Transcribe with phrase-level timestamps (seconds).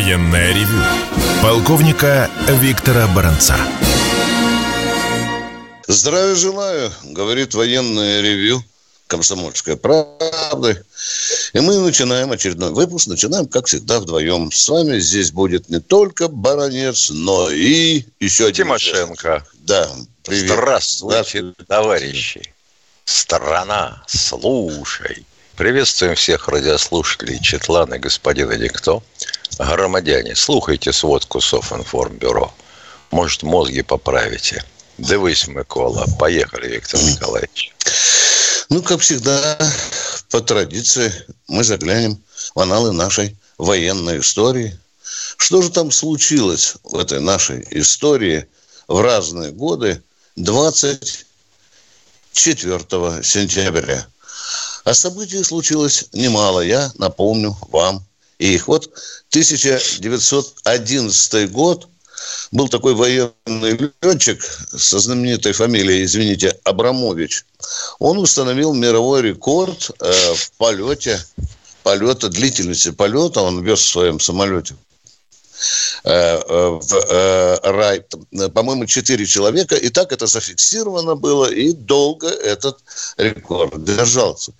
[0.00, 0.82] Военное ревю
[1.42, 3.54] полковника Виктора Баранца.
[5.86, 8.64] Здравия желаю, говорит военное ревю
[9.08, 10.82] «Комсомольской правды».
[11.52, 13.08] И мы начинаем очередной выпуск.
[13.08, 14.50] Начинаем, как всегда, вдвоем.
[14.50, 18.64] С вами здесь будет не только Баранец, но и еще один...
[18.68, 19.44] Тимошенко.
[19.52, 19.86] Да,
[20.24, 20.52] привет.
[20.52, 21.52] Здравствуйте, да.
[21.68, 22.54] товарищи.
[23.04, 25.26] Страна, слушай.
[25.60, 29.02] Приветствуем всех радиослушателей Четлана, господина Никто.
[29.58, 32.50] Громадяне, слухайте сводку Софинформбюро.
[33.10, 34.64] Может, мозги поправите.
[34.96, 36.06] Дивись, Микола.
[36.18, 37.74] Поехали, Виктор Николаевич.
[38.70, 39.58] Ну, как всегда,
[40.30, 41.12] по традиции,
[41.46, 42.22] мы заглянем
[42.54, 44.78] в аналы нашей военной истории.
[45.36, 48.46] Что же там случилось в этой нашей истории
[48.88, 50.02] в разные годы
[50.36, 54.06] 24 сентября?
[54.84, 58.02] А событий случилось немало, я напомню вам
[58.38, 58.68] их.
[58.68, 58.86] Вот
[59.30, 61.88] 1911 год
[62.50, 67.44] был такой военный летчик со знаменитой фамилией, извините, Абрамович.
[67.98, 71.18] Он установил мировой рекорд э, в полете,
[71.82, 73.40] полета, длительности полета.
[73.40, 74.76] Он вез в своем самолете
[76.04, 78.04] в э, рай,
[78.54, 79.76] по-моему, четыре человека.
[79.76, 82.78] И так это зафиксировано было, и долго этот
[83.16, 84.52] рекорд держался.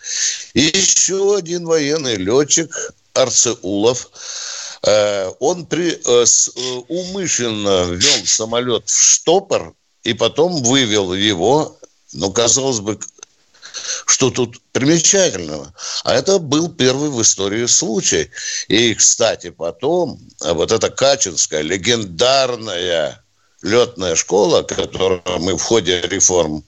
[0.55, 2.71] И еще один военный летчик,
[3.15, 4.09] Арцеулов,
[4.83, 11.77] Э, он при, э, э, умышленно ввел самолет в штопор и потом вывел его,
[12.12, 12.98] ну, казалось бы,
[14.06, 15.72] что тут примечательного?
[16.04, 18.30] А это был первый в истории случай.
[18.68, 23.22] И, кстати, потом вот эта Качинская легендарная
[23.62, 26.64] летная школа, которую мы в ходе реформ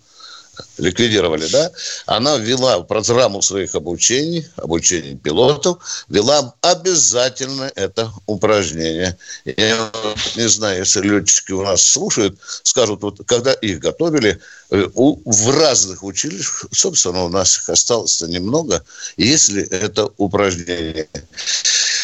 [0.78, 1.70] ликвидировали, да,
[2.06, 9.16] она ввела в программу своих обучений, обучений пилотов, ввела обязательно это упражнение.
[9.44, 9.90] Я
[10.36, 15.50] не знаю, если летчики у нас слушают, скажут, вот когда их готовили, э, у, в
[15.50, 18.84] разных училищах, собственно, у нас их осталось немного,
[19.16, 21.08] если это упражнение.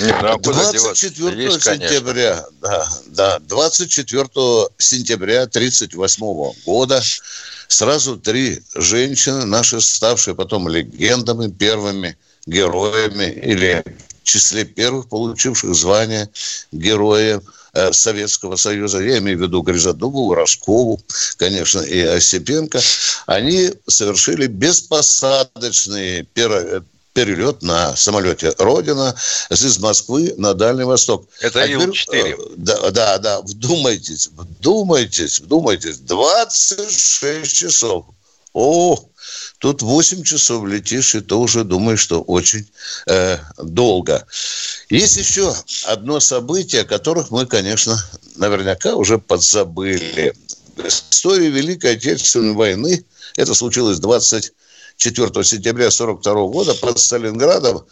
[0.01, 4.25] Не, ну, а 24 Есть, сентября, да, да, 24
[4.79, 7.03] сентября 1938 года
[7.69, 13.85] сразу три женщины, наши ставшие потом легендами, первыми героями или
[14.23, 16.29] в числе первых получивших звание
[16.73, 17.41] героя
[17.73, 21.01] э, Советского Союза, я имею в виду Гризодубову, Роскову,
[21.37, 22.81] конечно, и Осипенко,
[23.27, 26.25] они совершили беспосадочные
[27.19, 29.13] перелет на самолете «Родина»
[29.51, 31.29] из Москвы на Дальний Восток.
[31.41, 32.15] Это а Ил-4.
[32.15, 35.99] Э, да, да, да, вдумайтесь, вдумайтесь, вдумайтесь.
[35.99, 38.07] 26 часов.
[38.53, 39.05] О,
[39.59, 42.71] тут 8 часов летишь, и ты уже думаешь, что очень
[43.09, 44.25] э, долго.
[44.89, 45.53] Есть еще
[45.87, 47.99] одно событие, о которых мы, конечно,
[48.37, 50.35] наверняка уже подзабыли.
[50.77, 53.05] В истории Великой Отечественной войны
[53.35, 54.53] это случилось 20
[54.99, 57.85] 4 сентября 1942 года под Сталинградом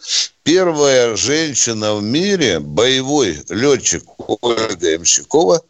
[0.43, 4.03] первая женщина в мире, боевой летчик
[4.41, 5.61] Ольга Ямщикова,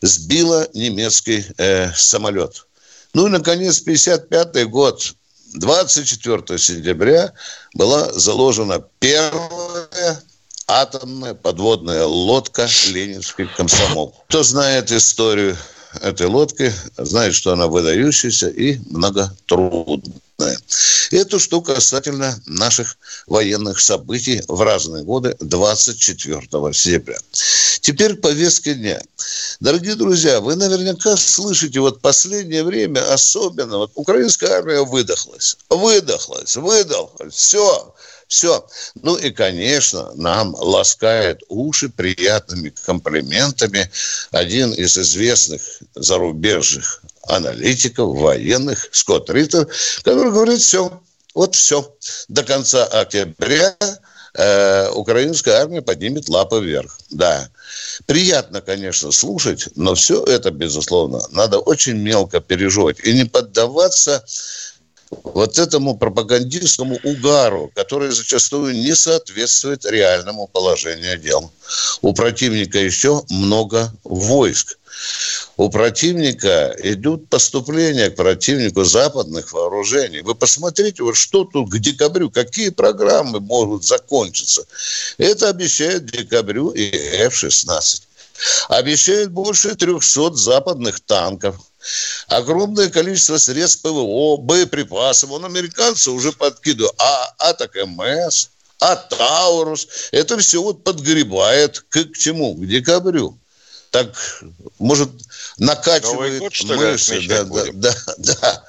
[0.00, 2.66] сбила немецкий э, самолет.
[3.14, 5.14] Ну и, наконец, 1955 год,
[5.54, 7.32] 24 сентября,
[7.74, 10.20] была заложена первая
[10.66, 14.12] атомная подводная лодка «Ленинский комсомол».
[14.28, 15.56] Кто знает историю
[16.02, 20.23] этой лодки, знает, что она выдающаяся и многотрудная.
[21.10, 22.96] Это что касательно наших
[23.26, 26.40] военных событий в разные годы 24
[26.72, 27.18] сентября.
[27.80, 29.00] Теперь повестка дня.
[29.60, 37.34] Дорогие друзья, вы наверняка слышите вот последнее время особенно, вот украинская армия выдохлась, выдохлась, выдохлась,
[37.34, 37.94] все,
[38.26, 38.66] все.
[39.02, 43.90] Ну и, конечно, нам ласкает уши приятными комплиментами
[44.32, 45.62] один из известных
[45.94, 49.68] зарубежных аналитиков, военных, Скотт Риттер,
[50.02, 51.00] который говорит, все,
[51.34, 51.94] вот все,
[52.28, 53.76] до конца октября
[54.34, 56.98] э, украинская армия поднимет лапы вверх.
[57.10, 57.48] Да.
[58.06, 64.24] Приятно, конечно, слушать, но все это, безусловно, надо очень мелко переживать и не поддаваться
[65.10, 71.52] вот этому пропагандистскому угару, который зачастую не соответствует реальному положению дел.
[72.02, 74.78] У противника еще много войск.
[75.56, 80.22] У противника идут поступления к противнику западных вооружений.
[80.22, 84.64] Вы посмотрите, вот что тут к декабрю, какие программы могут закончиться.
[85.18, 86.90] Это обещает декабрю и
[87.26, 88.02] F-16.
[88.68, 91.56] Обещают больше 300 западных танков–
[92.28, 95.30] огромное количество средств ПВО, боеприпасов.
[95.30, 96.94] Он американцы уже подкидывают.
[96.98, 98.48] А атак МС,
[98.80, 102.54] А Таурус, это все вот подгребает к, к чему?
[102.54, 103.38] К декабрю.
[103.90, 104.08] Так,
[104.78, 105.10] может,
[105.58, 107.20] накачивает год, что мышцы.
[107.28, 108.64] Да, да, да, да.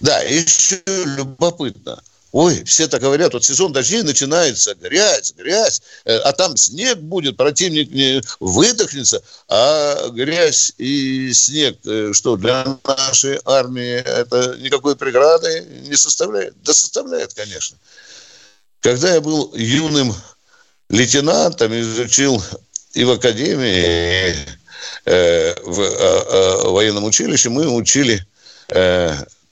[0.00, 2.02] Да, еще любопытно–
[2.38, 7.38] Ой, все так говорят, вот сезон дождей начинается, грязь, грязь, э, а там снег будет,
[7.38, 15.64] противник не выдохнется, а грязь и снег, э, что для нашей армии это никакой преграды
[15.88, 16.52] не составляет?
[16.62, 17.78] Да составляет, конечно.
[18.80, 20.14] Когда я был юным
[20.90, 22.44] лейтенантом, изучил
[22.92, 24.34] и в академии, и
[25.06, 28.26] э, в военном училище, мы учили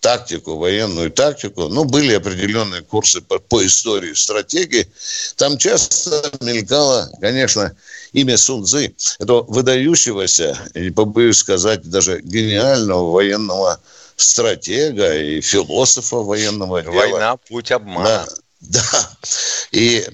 [0.04, 1.68] тактику, военную тактику.
[1.68, 4.86] Ну, были определенные курсы по, по истории, стратегии.
[5.36, 7.74] Там часто мелькало, конечно,
[8.12, 13.80] имя Сунзы, этого выдающегося, не побоюсь сказать, даже гениального военного
[14.16, 16.92] стратега и философа военного дела.
[16.92, 18.26] Война– путь обмана.
[18.60, 19.10] Да, да.
[19.72, 20.06] И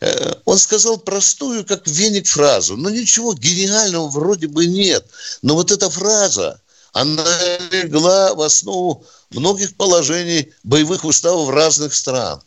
[0.00, 2.76] э, он сказал простую, как веник, фразу.
[2.76, 5.06] Ну, ничего гениального вроде бы нет.
[5.40, 6.60] Но вот эта фраза,
[6.92, 7.24] она
[7.70, 12.42] легла в основу многих положений боевых уставов разных стран.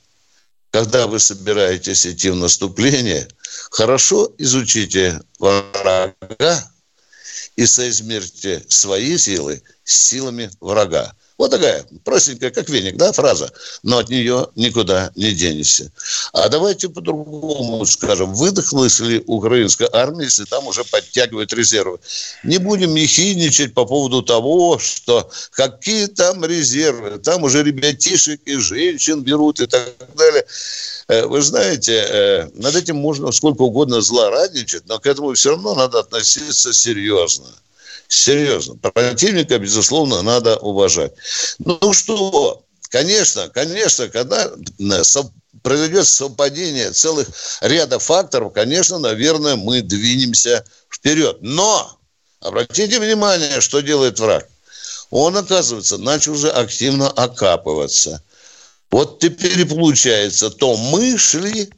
[0.72, 3.28] Когда вы собираетесь идти в наступление,
[3.70, 6.16] хорошо изучите врага
[7.56, 11.16] и соизмерьте свои силы с силами врага.
[11.38, 13.52] Вот такая простенькая, как веник, да, фраза,
[13.82, 15.92] но от нее никуда не денешься.
[16.32, 22.00] А давайте по-другому скажем, выдохлась ли украинская армия, если там уже подтягивают резервы?
[22.44, 29.22] Не будем ехидничать по поводу того, что какие там резервы, там уже ребятишек и женщин
[29.22, 30.46] берут и так далее.
[31.08, 35.74] Э, вы знаете, э, над этим можно сколько угодно злорадничать, но к этому все равно
[35.74, 37.48] надо относиться серьезно
[38.14, 38.76] серьезно.
[38.76, 41.14] Противника, безусловно, надо уважать.
[41.60, 44.52] Ну что, конечно, конечно, когда
[45.62, 47.28] произойдет совпадение целых
[47.62, 51.38] ряда факторов, конечно, наверное, мы двинемся вперед.
[51.42, 51.98] Но
[52.40, 54.48] обратите внимание, что делает враг.
[55.10, 58.24] Он, оказывается, начал уже активно окапываться.
[58.92, 61.70] Вот теперь получается, то мы шли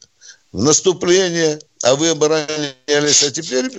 [0.51, 3.69] в наступление, а вы оборонялись, а теперь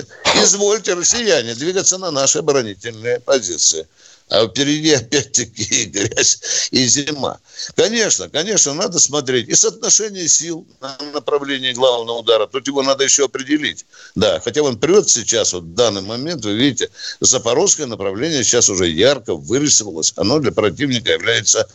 [0.40, 3.88] извольте, россияне, двигаться на наши оборонительные позиции.
[4.28, 7.38] А впереди опять-таки грязь, и зима.
[7.74, 12.46] Конечно, конечно, надо смотреть и соотношение сил на направлении главного удара.
[12.46, 13.86] Тут его надо еще определить.
[14.14, 18.88] Да, хотя он прет сейчас, вот в данный момент, вы видите, запорожское направление сейчас уже
[18.88, 20.12] ярко вырисовалось.
[20.16, 21.68] Оно для противника является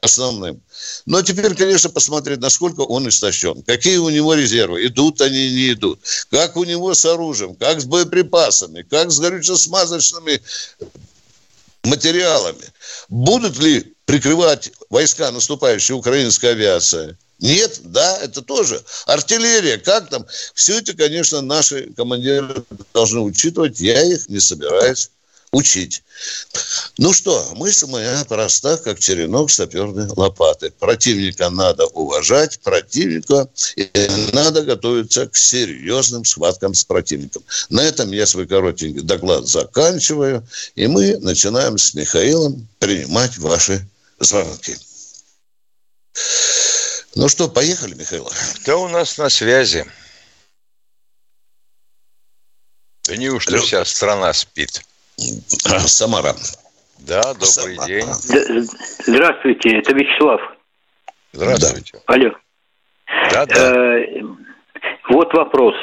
[0.00, 0.60] основным.
[1.06, 3.62] Но теперь, конечно, посмотреть, насколько он истощен.
[3.62, 4.86] Какие у него резервы.
[4.86, 6.00] Идут они, не идут.
[6.30, 10.40] Как у него с оружием, как с боеприпасами, как с горюче-смазочными
[11.84, 12.64] материалами.
[13.08, 17.16] Будут ли прикрывать войска наступающей украинской авиации?
[17.38, 18.82] Нет, да, это тоже.
[19.06, 20.24] Артиллерия, как там?
[20.54, 22.64] Все это, конечно, наши командиры
[22.94, 23.80] должны учитывать.
[23.80, 25.10] Я их не собираюсь
[25.52, 26.02] учить.
[26.96, 30.70] Ну что, мысль моя проста, как черенок саперной лопаты.
[30.70, 33.90] Противника надо уважать, противника, и
[34.32, 37.44] надо готовиться к серьезным схваткам с противником.
[37.68, 43.86] На этом я свой коротенький доклад заканчиваю, и мы начинаем с Михаилом принимать ваши
[44.20, 44.76] звонки.
[47.14, 48.30] Ну что, поехали, Михаил?
[48.62, 49.84] Кто у нас на связи?
[53.04, 53.62] Да неужто Алло.
[53.62, 54.82] вся страна спит?
[55.18, 56.34] Самара.
[57.06, 57.86] Да, добрый Самара.
[57.86, 58.06] день.
[59.06, 60.40] Здравствуйте, это Вячеслав.
[61.32, 61.98] Здравствуйте.
[62.06, 62.30] Алло.
[63.30, 63.98] Да, да.
[63.98, 64.22] Э,
[65.08, 65.74] вот вопрос.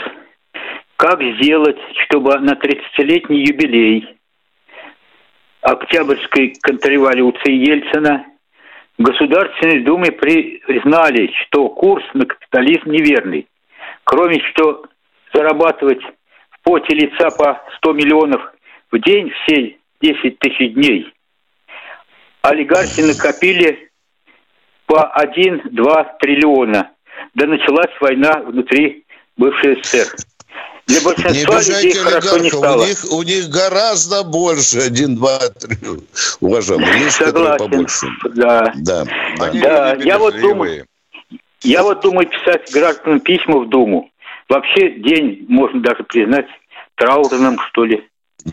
[0.95, 4.19] Как сделать, чтобы на 30-летний юбилей
[5.61, 8.25] Октябрьской контрреволюции Ельцина
[8.97, 13.47] в Государственной Думе признали, что курс на капитализм неверный.
[14.03, 14.85] Кроме что
[15.33, 16.01] зарабатывать
[16.49, 18.41] в поте лица по 100 миллионов
[18.91, 21.11] в день все 10 тысяч дней
[22.41, 23.89] олигархи накопили
[24.85, 26.91] по 1-2 триллиона.
[27.35, 29.05] Да началась война внутри
[29.37, 30.15] бывшей СССР.
[30.87, 32.83] Для большинства не людей хорошо не стало.
[32.83, 35.77] У них, у них гораздо больше, 1, 2, 3,
[36.39, 36.99] уважаемые.
[37.03, 38.07] Есть Согласен, побольше.
[38.33, 38.73] Да.
[38.77, 39.05] Да,
[39.37, 39.51] да.
[39.51, 39.95] да.
[40.03, 40.87] Я вот думаю,
[41.61, 44.09] я вот думаю писать гражданам письма в Думу.
[44.47, 46.47] Вообще день можно даже признать
[46.95, 48.08] траурным, что ли.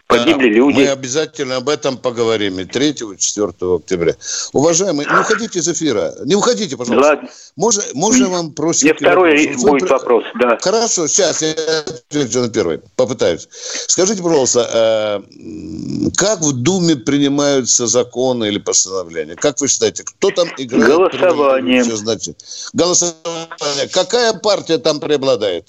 [0.09, 0.76] Погибли да, люди.
[0.76, 4.16] Мы обязательно об этом поговорим и 3 и 4 октября.
[4.52, 6.12] Уважаемые, не уходите из эфира.
[6.25, 7.09] Не уходите, пожалуйста.
[7.09, 7.28] Ладно.
[7.57, 8.85] Можно, можно вам просить...
[8.85, 9.62] Мне второй вопрос?
[9.62, 10.59] будет Вы- вопрос, да.
[10.61, 11.55] Хорошо, сейчас я
[11.87, 12.81] отвечу на первый.
[12.97, 13.49] Попытаюсь.
[13.87, 19.37] Скажите, пожалуйста, э, как в Думе принимаются законы или постановления?
[19.37, 20.87] Как вы считаете, кто там играет?
[20.87, 21.85] Голосованием.
[21.85, 22.35] Все знаете.
[22.73, 23.88] Голосование.
[23.93, 25.69] Какая партия там преобладает?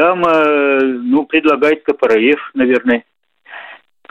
[0.00, 3.04] Там, э, ну, предлагает КПРФ, наверное.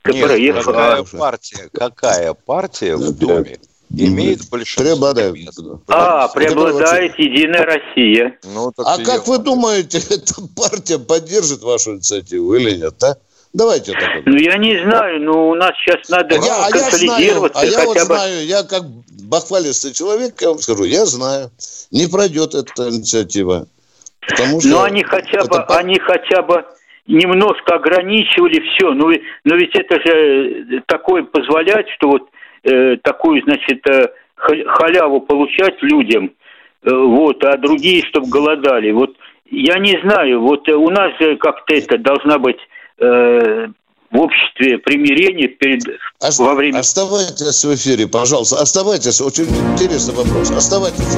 [0.04, 0.38] КПРФ.
[0.38, 3.58] Нет, а- какая партия, какая партия в Думе
[3.90, 5.34] имеет большинство Преобладает.
[5.34, 5.60] мест?
[5.88, 8.38] А, преобладает Единая Россия.
[8.44, 13.18] Ну, так А как вы думаете, эта партия поддержит вашу инициативу или нет, а?
[13.54, 14.28] Давайте так.
[14.28, 17.60] Ну, я не знаю, но у нас сейчас надо А я, а я знаю, консолидироваться
[17.60, 18.04] а я вот бы.
[18.04, 18.84] знаю, я как
[19.24, 21.50] бахвалистый человек, я вам скажу, я знаю,
[21.90, 23.66] не пройдет эта инициатива.
[24.28, 26.66] Потому что Но они хотя бы, это они хотя бы
[27.08, 28.92] немножко ограничивали все.
[28.94, 30.12] Ну, и- но ведь это же
[30.78, 32.30] э, такое позволяет, что вот
[32.64, 36.32] э, такую, значит, э, ха- халяву получать людям,
[36.84, 38.92] э, вот, а другие, чтобы голодали.
[38.92, 39.16] Вот
[39.50, 42.60] я не знаю, вот э, у нас же как-то это должна быть
[43.00, 43.68] э,
[44.12, 45.82] в обществе примирение перед
[46.22, 48.58] Ос- во время Оставайтесь в эфире, пожалуйста.
[48.62, 49.22] Оставайтесь.
[49.22, 50.52] Очень интересный вопрос.
[50.52, 51.18] Оставайтесь.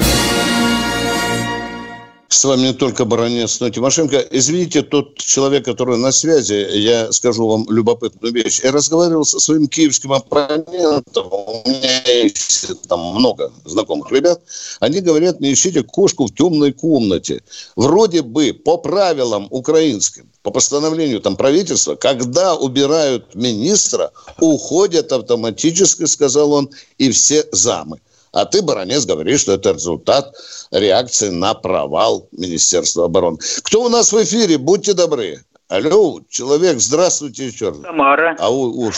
[2.31, 4.25] С вами не только Баранец, но и Тимошенко.
[4.31, 8.61] Извините, тот человек, который на связи, я скажу вам любопытную вещь.
[8.63, 11.27] Я разговаривал со своим киевским оппонентом.
[11.29, 14.41] У меня есть там много знакомых ребят.
[14.79, 17.43] Они говорят, не ищите кошку в темной комнате.
[17.75, 26.53] Вроде бы по правилам украинским, по постановлению там правительства, когда убирают министра, уходят автоматически, сказал
[26.53, 27.99] он, и все замы.
[28.33, 30.33] А ты, баронец, говоришь, что это результат
[30.71, 33.37] реакции на провал Министерства обороны.
[33.63, 34.57] Кто у нас в эфире?
[34.57, 35.39] Будьте добры.
[35.69, 37.79] Алло, человек, здравствуйте еще раз.
[37.79, 38.35] Тамара.
[38.39, 38.91] А у, у-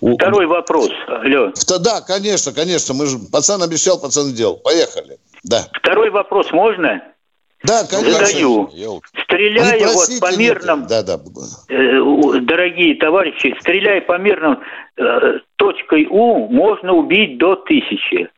[0.00, 0.90] у- Второй вопрос.
[1.08, 1.52] Алло.
[1.80, 2.94] Да, конечно, конечно.
[2.94, 4.56] Мы же, пацан обещал, пацан сделал.
[4.56, 5.18] Поехали.
[5.44, 5.66] Да.
[5.72, 7.02] Второй вопрос можно?
[7.64, 8.26] Да, конечно.
[8.26, 8.70] Задаю.
[9.24, 11.18] Стреляя вот по мирным Да, да.
[11.68, 14.58] э, у- дорогие товарищи, стреляя по мирным
[14.96, 18.28] э, точкой У, можно убить до тысячи.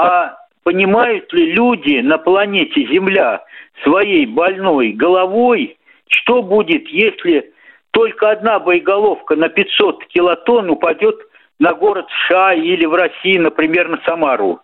[0.00, 3.44] А понимают ли люди на планете Земля
[3.82, 5.76] своей больной головой,
[6.08, 7.52] что будет, если
[7.90, 11.16] только одна боеголовка на 500 килотонн упадет
[11.58, 14.60] на город США или в России, например, на Самару?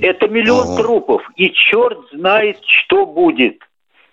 [0.00, 0.82] Это миллион Ага.
[0.82, 3.58] трупов, и черт знает, что будет.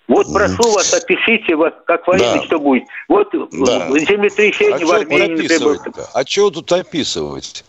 [0.08, 2.46] Вот прошу вас, опишите, как военный, Да.
[2.46, 2.86] что будет.
[3.08, 3.88] Вот Да.
[4.00, 5.80] землетрясение А в Армении, например.
[6.16, 7.64] А что тут описывать?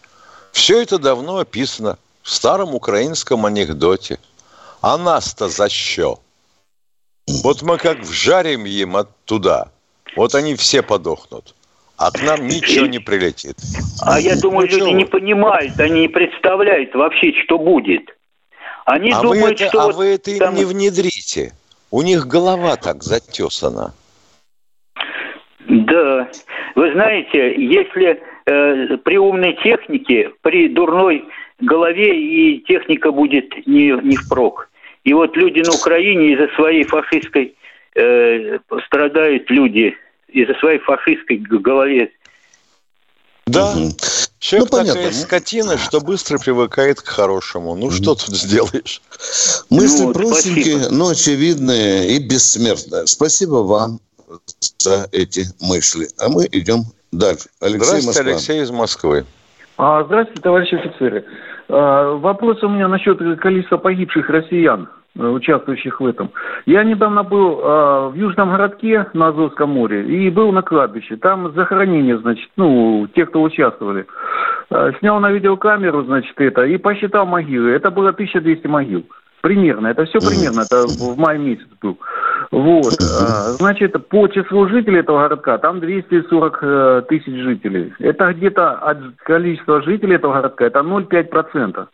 [0.52, 4.18] Все это давно описано в старом украинском анекдоте.
[4.82, 6.20] А нас-то за что?
[7.42, 9.70] Вот мы как вжарим им оттуда,
[10.16, 11.54] вот они все подохнут.
[11.96, 13.56] А к нам ничего не прилетит.
[14.00, 14.92] А я думаю, Ну, люди вы?
[14.92, 18.02] не понимают, они не представляют вообще, что будет.
[18.86, 21.52] Они А вы думают, это, что а вот вы это им там- не внедрите.
[21.90, 23.92] У них голова так затесана.
[25.68, 26.28] Да.
[26.74, 31.24] Вы знаете, если э, при умной технике, при дурной
[31.60, 34.68] голове и техника будет не, не впрок.
[35.04, 37.54] И вот люди на Украине из-за своей фашистской
[37.94, 39.96] э, страдают люди
[40.28, 42.10] из-за своей фашистской голове.
[43.46, 43.90] Да, Мгм.
[44.38, 45.02] человек Ну, понятно.
[45.02, 47.74] такая скотина, что быстро привыкает к хорошему.
[47.74, 49.02] Ну, что тут сделаешь?
[49.70, 50.94] Мысли Ну, простенькие, спасибо.
[50.94, 53.06] но очевидные и бессмертные.
[53.08, 53.98] Спасибо вам
[54.78, 56.06] за эти мысли.
[56.18, 57.48] А мы идем дальше.
[57.60, 58.24] Алексей Здравствуйте, Москва.
[58.30, 59.24] Алексей из Москвы.
[59.78, 61.24] А, Здравствуйте, товарищи офицеры.
[61.70, 66.30] А, Вопрос у меня насчет количества погибших россиян, э, участвующих в этом.
[66.66, 71.16] Я недавно был а, в Южном городке на Азовском море и был на кладбище.
[71.16, 74.06] Там захоронение, значит, ну, те, кто участвовали.
[74.70, 77.70] А, Снял на видеокамеру, значит, это, и посчитал могилы.
[77.70, 79.04] Это было 1200 могил.
[79.40, 81.98] Примерно, это все примерно, это в мае месяц был.
[82.50, 87.92] Вот, а, значит, по числу жителей этого городка, там 240 э, тысяч жителей.
[88.00, 91.86] Это где-то от количества жителей этого городка, это 0,5%.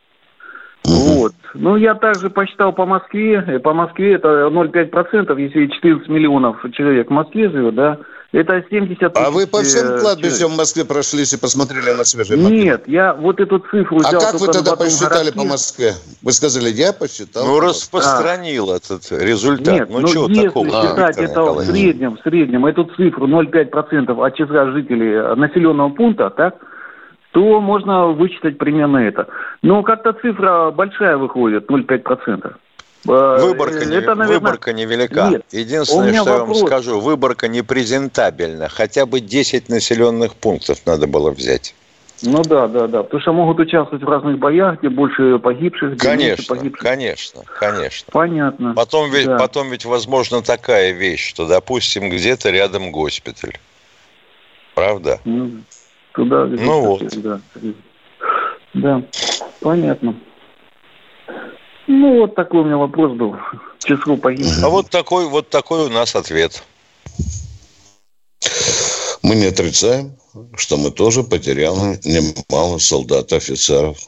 [0.86, 1.32] Вот.
[1.54, 3.44] Ну, я также посчитал по Москве.
[3.46, 7.98] э, По Москве это 0,5%, если 14 миллионов человек в Москве живет, да,
[8.36, 10.54] это 70 тысяч А вы по всем э, кладбищам человек.
[10.54, 12.62] в Москве прошлись и посмотрели на свежие могилы?
[12.64, 15.94] Нет, я вот эту цифру А взял как вы тогда посчитали по Москве?
[16.22, 17.46] Вы сказали, я посчитал.
[17.46, 19.74] Ну, распространил этот результат.
[19.74, 23.26] Нет, ну, ну чего если такого, считать Виктор это в среднем, в среднем, эту цифру
[23.26, 26.56] 0,5% от числа жителей населенного пункта, так,
[27.32, 29.28] то можно вычитать примерно это.
[29.62, 32.54] Но как-то цифра большая выходит, 0,5%.
[33.08, 34.26] Э, выборка, это, не, наверное...
[34.26, 35.28] выборка невелика.
[35.30, 38.68] Нет, Единственное, что я вам скажу, выборка непрезентабельна.
[38.68, 41.74] Хотя бы 10 населенных пунктов надо было взять.
[42.22, 43.02] Ну да, да, да.
[43.02, 46.82] Потому что могут участвовать в разных боях, где больше погибших, где конечно, погибших.
[46.82, 48.10] Конечно, конечно.
[48.10, 48.72] Понятно.
[48.74, 49.36] Потом ведь, да.
[49.36, 53.58] потом ведь возможно такая вещь, что, допустим, где-то рядом госпиталь.
[54.74, 55.20] Правда?
[55.24, 55.50] Ну,
[56.12, 57.02] туда ну вот.
[57.22, 57.40] Да.
[58.74, 59.02] да,
[59.60, 60.14] понятно.
[61.86, 63.36] Ну, вот такой у меня вопрос был.
[63.78, 64.62] Число погибших.
[64.62, 66.62] А вот такой, вот такой у нас ответ.
[69.22, 70.16] Мы не отрицаем,
[70.56, 73.98] что мы тоже потеряли немало солдат, офицеров.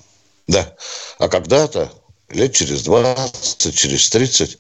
[0.47, 0.75] Да.
[1.19, 1.93] А когда-то,
[2.31, 4.59] лет через 20, через 30,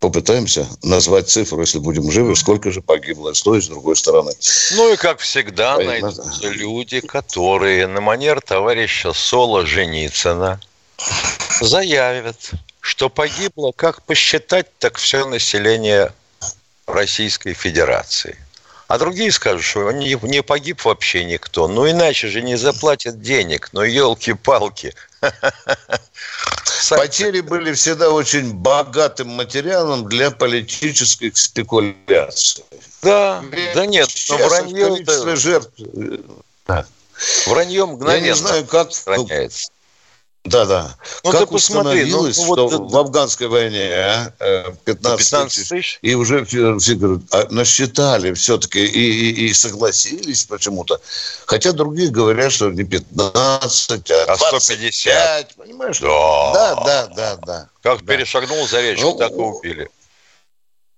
[0.00, 4.32] попытаемся назвать цифру, если будем живы, сколько же погибло с той и с другой стороны.
[4.76, 6.08] Ну и, как всегда, Понятно.
[6.08, 10.60] найдутся люди, которые на манер товарища Соло Женицына
[11.60, 12.50] заявят,
[12.80, 16.12] что погибло, как посчитать, так все население
[16.86, 18.38] Российской Федерации.
[18.88, 21.68] А другие скажут, что не, не погиб вообще никто.
[21.68, 23.68] Ну, иначе же не заплатят денег.
[23.72, 24.94] Ну, елки-палки.
[26.88, 32.64] Потери были всегда очень богатым материалом для политических спекуляций.
[33.02, 35.36] Да, Ведь да нет, но вранье...
[35.36, 35.70] жертв...
[36.66, 36.86] Да.
[37.46, 38.92] Вранье мгновенно Я не знаю, как...
[38.92, 39.70] сохраняется.
[40.44, 40.96] Да, да.
[41.24, 45.98] Ну, как установилось, ну, ну, вот, что в афганской войне а, 15, 15 тысяч, тысяч,
[46.00, 51.00] и уже все говорят, а, насчитали все-таки и, и, и согласились почему-то.
[51.44, 55.56] Хотя другие говорят, что не 15, а, а 150.
[55.56, 55.98] Понимаешь?
[56.00, 56.52] Да.
[56.54, 57.68] да, да, да, да.
[57.82, 58.14] Как да.
[58.14, 59.90] перешагнул за речку, ну, так и убили.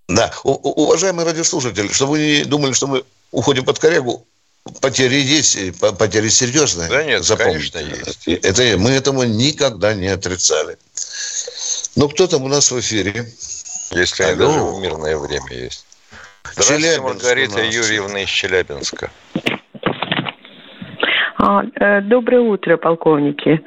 [0.09, 0.33] Да.
[0.45, 0.53] У,
[0.85, 4.27] уважаемые радиослушатели, чтобы вы не думали, что мы уходим под корягу,
[4.81, 5.57] Потери есть,
[5.99, 6.89] потери серьезные.
[6.89, 7.73] Да нет, запомните.
[7.73, 8.45] конечно, есть.
[8.45, 10.79] Это, мы этому никогда не отрицали.
[11.97, 13.33] Ну, кто там у нас в эфире?
[13.91, 14.47] Если Алло.
[14.47, 15.85] даже в мирное время есть.
[16.53, 19.11] Здравствуйте, Маргарита Юрьевна из Челябинска.
[21.43, 23.63] А, э, доброе утро, полковники.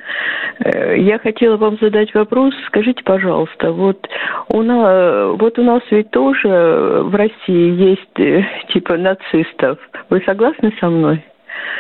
[0.60, 2.53] Э, я хотела вам задать вопрос.
[2.68, 4.08] Скажите, пожалуйста, вот
[4.50, 9.80] у нас, вот у нас ведь тоже в России есть э, типа нацистов.
[10.10, 11.25] Вы согласны со мной?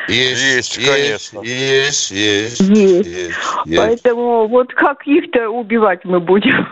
[0.07, 1.41] Есть, есть, конечно.
[1.41, 3.07] Есть, есть, есть.
[3.07, 3.77] есть, есть.
[3.77, 6.67] Поэтому вот как их-то убивать мы будем?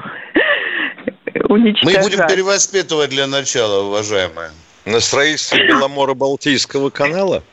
[1.47, 1.95] Уничтожать.
[1.95, 4.49] Мы будем перевоспитывать для начала, уважаемые.
[4.85, 7.43] На строительстве Беломора-Балтийского канала?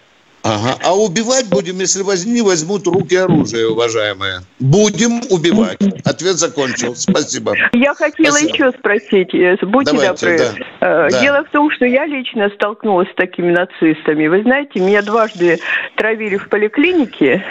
[0.42, 0.79] Ага.
[0.85, 4.40] А убивать будем, если возьми, возьмут руки оружие, уважаемые.
[4.61, 5.79] Будем убивать.
[6.05, 6.94] Ответ закончил.
[6.94, 7.55] Спасибо.
[7.72, 8.53] Я хотела Спасибо.
[8.55, 9.35] еще спросить.
[9.35, 10.38] Э, будьте Давайте, добры.
[10.81, 11.09] Да.
[11.09, 11.44] Э, дело да.
[11.44, 14.29] в том, что я лично столкнулась с такими нацистами.
[14.29, 15.59] Вы знаете, меня дважды
[15.96, 17.44] травили в поликлинике,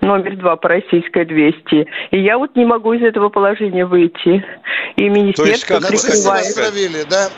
[0.00, 1.86] номер два по российской 200.
[2.12, 4.44] И я вот не могу из этого положения выйти.
[4.96, 6.54] И министерство То есть как прикрывает.
[6.54, 7.28] травили, да?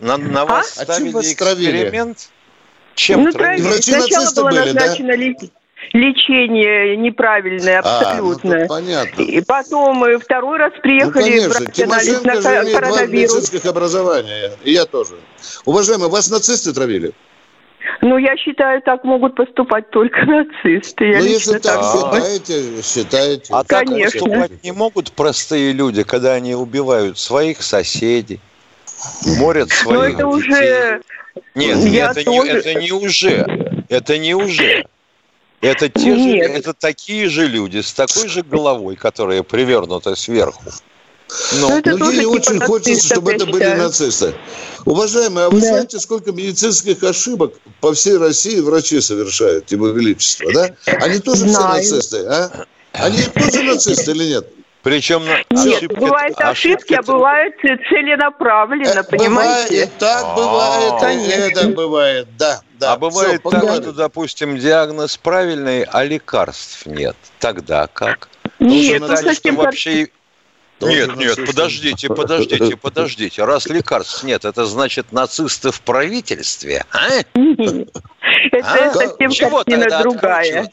[0.00, 0.84] На, на вас а?
[0.84, 2.30] ставили а эксперимент?
[2.96, 3.80] Чем ну, травили?
[3.80, 5.48] Сначала было были, назначено да?
[5.92, 8.56] лечение неправильное абсолютно.
[8.56, 9.22] А, ну, понятно.
[9.22, 12.72] И потом э, второй раз приехали ну, брать анализ на же коронавирус.
[12.72, 14.52] Два медицинских образования.
[14.64, 15.16] И я тоже.
[15.66, 17.12] Уважаемые, вас нацисты травили?
[18.00, 21.04] Ну, я считаю, так могут поступать только нацисты.
[21.04, 23.52] Я ну, если так, считаете, считаете.
[23.54, 24.20] А Конечно.
[24.20, 28.40] так поступать не могут простые люди, когда они убивают своих соседей,
[29.38, 30.24] морят своих Но это детей.
[30.24, 31.00] уже
[31.54, 32.52] нет, я это, тоже...
[32.52, 33.84] не, это не уже.
[33.88, 34.86] Это не уже.
[35.60, 40.62] Это, те же, это такие же люди с такой же головой, которая привернута сверху.
[41.54, 44.34] Но, но, но ей очень хочется, чтобы это были нацисты.
[44.84, 45.66] Уважаемые, а вы да.
[45.66, 50.70] знаете, сколько медицинских ошибок по всей России врачи совершают, его величество, да?
[51.00, 51.82] Они тоже Знаю.
[51.82, 52.66] все нацисты, а?
[52.92, 54.46] Они тоже нацисты или нет?
[54.86, 59.68] Причем Нет, ошибки, бывают ошибки, а бывают целенаправленно, э, понимаете?
[59.68, 62.60] Бывает, и так бывает, а, и это бывает, да.
[62.78, 67.16] Да, а бывает все, так, что, допустим, диагноз правильный, а лекарств нет.
[67.40, 68.28] Тогда как?
[68.60, 70.08] Нет, ну совсем вообще...
[70.78, 73.44] Нет, нет, подождите, подождите, подождите.
[73.44, 77.08] Раз лекарств нет, это значит нацисты в правительстве, а?
[78.52, 78.92] Это а?
[78.92, 80.70] совсем Чего картина другая.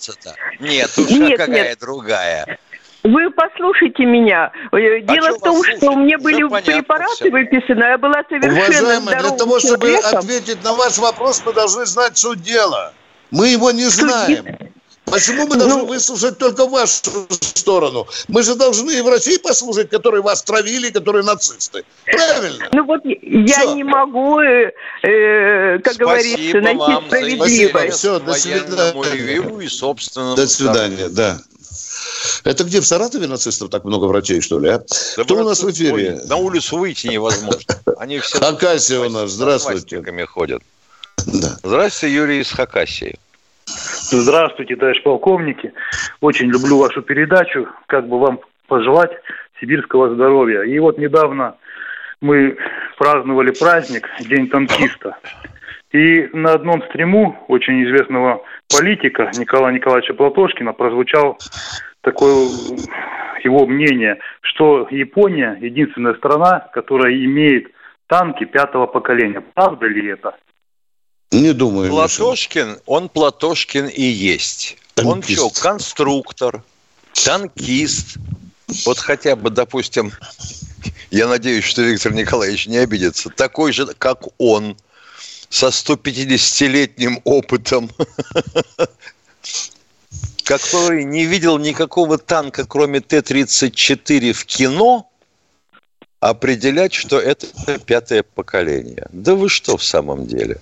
[0.59, 1.79] Нет, уж нет, какая нет.
[1.79, 2.59] другая.
[3.03, 4.51] Вы послушайте меня.
[4.71, 7.29] Э, а Дело а в том, что у меня были препараты все.
[7.29, 10.19] выписаны, я была совершенно Уважаемый, для того, чтобы человеком.
[10.19, 12.93] ответить на ваш вопрос, мы должны знать суть дела.
[13.31, 14.45] Мы его не знаем.
[15.05, 18.07] Почему мы должны ну, выслушать только вашу сторону?
[18.29, 21.83] Мы же должны и в России послушать, которые вас травили, которые нацисты.
[22.05, 22.69] Правильно?
[22.71, 23.75] Ну вот я Все.
[23.75, 24.71] не могу, э,
[25.03, 27.97] э, как Спасибо говорится, найти справедливость.
[27.97, 29.63] Все, до свидания.
[29.65, 31.37] И, собственно, до свидания, да.
[32.43, 34.79] Это где, в Саратове нацистов так много врачей, что ли, а?
[35.17, 36.19] Да Кто у нас в эфире?
[36.27, 37.75] На улицу выйти невозможно.
[37.97, 38.39] Они все...
[38.41, 40.01] Хакасия у нас, здравствуйте.
[40.25, 40.61] ходят.
[41.25, 41.55] Да.
[41.63, 43.17] Здравствуйте, Юрий из Хакасии.
[43.65, 45.71] Здравствуйте, товарищ полковники.
[46.21, 47.67] Очень люблю вашу передачу.
[47.87, 49.11] Как бы вам пожелать
[49.61, 50.63] сибирского здоровья.
[50.63, 51.55] И вот недавно
[52.19, 52.57] мы
[52.97, 55.17] праздновали праздник День танкиста.
[55.91, 61.37] И на одном стриму очень известного политика Николая Николаевича Платошкина прозвучал
[62.03, 62.49] такое
[63.43, 67.67] его мнение, что Япония единственная страна, которая имеет
[68.07, 69.41] танки пятого поколения.
[69.41, 70.35] Правда ли это?
[71.31, 71.89] Не думаю.
[71.89, 72.79] Платошкин, Миша.
[72.85, 74.77] он Платошкин и есть.
[74.93, 75.41] Танкист.
[75.41, 76.63] Он что, конструктор,
[77.25, 78.17] танкист.
[78.85, 80.11] Вот хотя бы, допустим,
[81.09, 84.77] я надеюсь, что Виктор Николаевич не обидится, такой же, как он,
[85.49, 87.89] со 150-летним опытом,
[90.43, 95.09] который не видел никакого танка, кроме Т-34 в кино,
[96.19, 97.47] определять, что это
[97.85, 99.07] пятое поколение.
[99.11, 100.57] Да вы что в самом деле?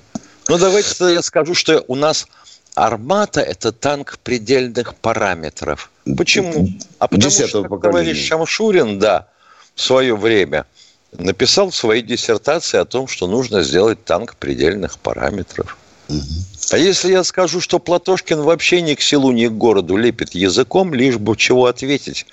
[0.47, 2.27] Ну, давайте я скажу, что у нас
[2.75, 5.91] Армата– это танк предельных параметров.
[6.17, 6.69] Почему?
[6.99, 9.27] А потому что, как говорит Шамшурин, да,
[9.75, 10.65] в свое время
[11.11, 15.77] написал в своей диссертации о том, что нужно сделать танк предельных параметров.
[16.71, 20.93] А если я скажу, что Платошкин вообще ни к селу, ни к городу лепит языком,
[20.93, 22.25] лишь бы чего ответить,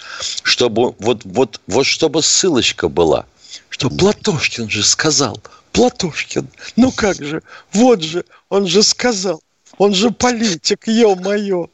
[0.42, 3.26] чтобы вот, вот, вот чтобы ссылочка была,
[3.68, 5.40] что Платошкин же сказал,
[5.72, 9.42] Платошкин, ну как же, вот же, он же сказал,
[9.76, 11.68] он же политик, ё-моё.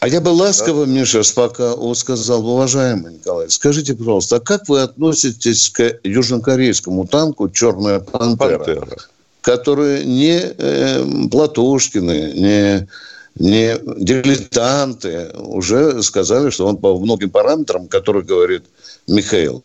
[0.00, 0.84] А я бы ласково.
[0.84, 8.00] Миша, пока сказал, уважаемый Николай, скажите, пожалуйста, а как вы относитесь к южнокорейскому танку «Черная
[8.00, 8.98] пантера», пантера.
[9.44, 12.88] Который не э, Платошкины, не
[13.36, 18.64] не дилетанты уже сказали, что он по многим параметрам, которые говорит
[19.08, 19.64] Михаил,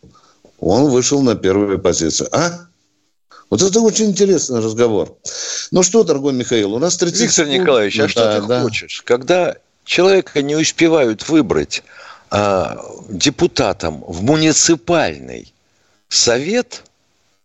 [0.60, 2.30] он вышел на первую позицию.
[2.32, 2.62] А?
[3.52, 5.16] Вот это очень интересный разговор.
[5.70, 7.62] Ну что, дорогой Михаил, у нас 30 Виктор секунд.
[7.62, 8.64] Николаевич, а что да, ты да.
[8.64, 9.02] хочешь?
[9.06, 11.84] Когда человека не успевают выбрать
[12.32, 15.54] а, депутатом в муниципальный
[16.10, 16.84] совет,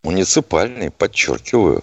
[0.05, 1.83] муниципальный, подчеркиваю,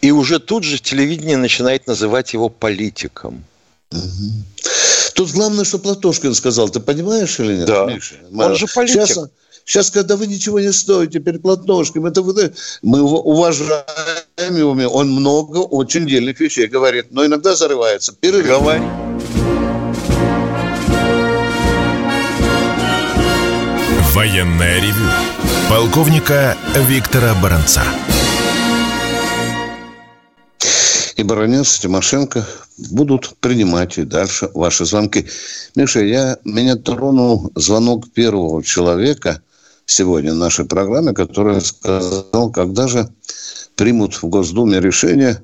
[0.00, 3.44] и уже тут же телевидение начинает называть его политиком.
[3.92, 4.44] Угу.
[5.14, 7.86] Тут главное, что Платошкин сказал, ты понимаешь или нет, да.
[7.86, 8.14] Миша?
[8.32, 9.06] Он же политик.
[9.06, 9.30] Сейчас,
[9.66, 13.84] Сейчас, когда вы ничего не стоите перед Платошком, это вы, мы уважаем
[14.56, 18.12] его, он много очень дельных вещей говорит, но иногда зарывается.
[18.12, 18.46] Перерыв.
[18.46, 18.84] Говори.
[24.14, 25.35] Военная ревю.
[25.68, 27.82] Полковника Виктора Баранца.
[31.16, 32.46] И Баранец, Тимошенко
[32.92, 35.26] будут принимать и дальше ваши звонки.
[35.74, 39.42] Миша, я, меня тронул звонок первого человека,
[39.86, 43.08] сегодня в нашей программе, который сказал, когда же
[43.74, 45.42] примут в Госдуме решение,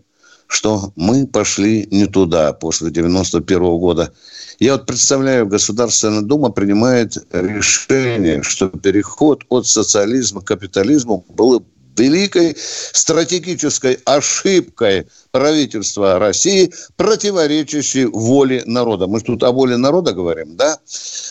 [0.53, 4.12] что мы пошли не туда после 91 года.
[4.59, 11.65] Я вот представляю, Государственная Дума принимает решение, что переход от социализма к капитализму был
[11.97, 12.57] великой
[12.93, 19.07] стратегической ошибкой правительства России, противоречащей воле народа.
[19.07, 20.79] Мы тут о воле народа говорим, да?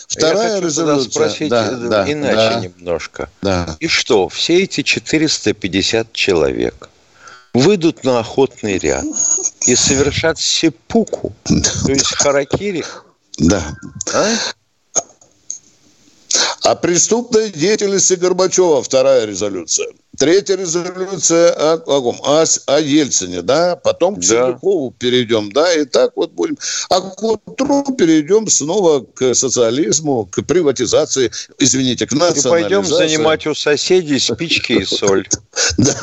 [0.08, 1.10] Вторая Я хочу резолюция...
[1.10, 3.30] спросить да, да, иначе да, немножко.
[3.40, 3.76] Да.
[3.80, 6.88] И что, все эти 450 человек
[7.54, 9.04] выйдут на охотный ряд
[9.66, 12.84] и совершат сепуку, то есть харакири?
[13.38, 13.76] Да.
[14.12, 14.34] А?
[16.62, 19.88] О преступной деятельности Горбачева вторая резолюция.
[20.18, 24.26] Третья резолюция о, о, о, о Ельцине, да, потом к да.
[24.26, 26.56] Сердюкову перейдем, да, и так вот будем.
[26.88, 32.48] А к утру перейдем снова к социализму, к приватизации, извините, к национализации.
[32.48, 35.26] И пойдем занимать у соседей спички и соль.
[35.78, 35.94] Да.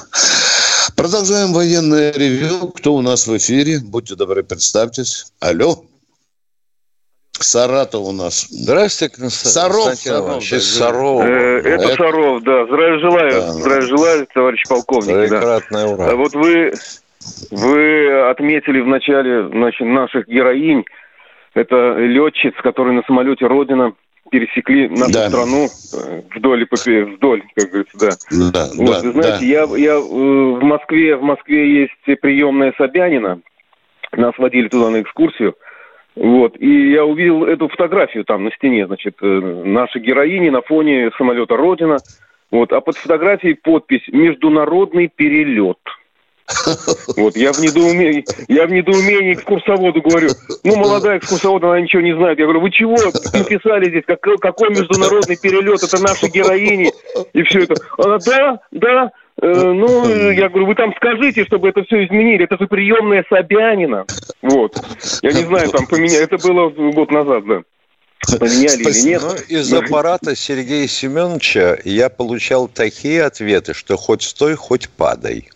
[1.00, 2.74] Продолжаем военное ревю.
[2.76, 3.80] Кто у нас в эфире?
[3.82, 5.32] Будьте добры, представьтесь.
[5.40, 5.76] Алло.
[7.32, 8.48] Саратов у нас.
[8.50, 9.96] Здравствуйте, Саров.
[9.96, 11.24] Саров, да, Саров.
[11.24, 12.66] Э, это, это Саров, да.
[12.66, 13.32] Здравия желаю.
[13.32, 15.30] Да, Здравия желаю, товарищ полковник.
[15.30, 15.94] Прекрасное да.
[15.94, 16.10] ура.
[16.10, 16.74] А вот вы,
[17.50, 20.84] вы отметили в начале значит, наших героинь.
[21.54, 23.94] Это летчиц, которые на самолете «Родина»
[24.30, 25.30] пересекли нашу да.
[25.30, 28.10] страну э, вдоль и вдоль, как говорится, да.
[28.54, 29.46] Да, вот, да, вы знаете, да.
[29.46, 33.42] я, я э, в Москве, в Москве есть приемная Собянина.
[34.12, 35.56] Нас водили туда на экскурсию–
[36.20, 41.12] Вот, и я увидел эту фотографию там на стене, значит, э, наши героини на фоне
[41.18, 41.98] самолета «Родина».
[42.52, 45.78] Вот, а под фотографией подпись «Международный перелет».
[47.16, 50.30] Вот, я в недоумении, я в недоумении экскурсоводу говорю,
[50.64, 52.40] ну, молодая экскурсовод, она ничего не знает.
[52.40, 52.96] Я говорю, вы чего
[53.34, 56.92] написали здесь, какой, какой международный перелет, это наши героини,
[57.34, 57.76] и все это.
[57.98, 62.58] Она, да, да, э, ну, я говорю, вы там скажите, чтобы это все изменили, это
[62.60, 64.06] же приемная Собянина.
[64.42, 64.76] Вот,
[65.22, 67.62] я не знаю, там поменяли, это было год назад, да.
[68.38, 68.90] Поменяли Спасибо.
[68.90, 69.22] или нет?
[69.24, 75.50] Ну, из аппарата Сергея Семеновича я получал такие ответы, что хоть стой, хоть падай.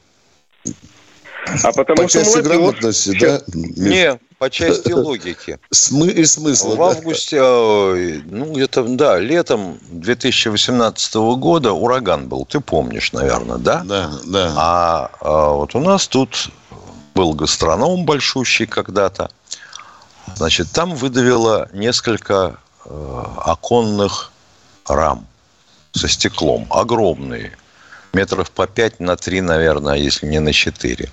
[1.45, 2.51] А потому по что части молодежь...
[2.51, 3.41] грамотности, да?
[3.47, 5.59] Не, по части логики.
[5.71, 6.75] Смы и смысла.
[6.75, 13.83] В августе, э, ну, где-то, да, летом 2018 года ураган был, ты помнишь, наверное, да?
[13.85, 14.53] Да, да.
[14.57, 16.49] А, а вот у нас тут
[17.13, 19.29] был гастроном большущий когда-то.
[20.35, 24.31] Значит, там выдавило несколько э, оконных
[24.87, 25.27] рам
[25.93, 27.55] со стеклом, огромные
[28.13, 31.09] метров по 5 на 3, наверное, если не на 4.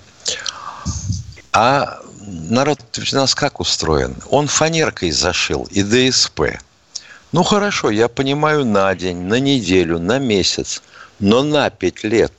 [1.53, 4.15] А народ у нас как устроен?
[4.29, 6.41] Он фанеркой зашил и ДСП.
[7.31, 10.81] Ну хорошо, я понимаю на день, на неделю, на месяц,
[11.19, 12.33] но на 5 лет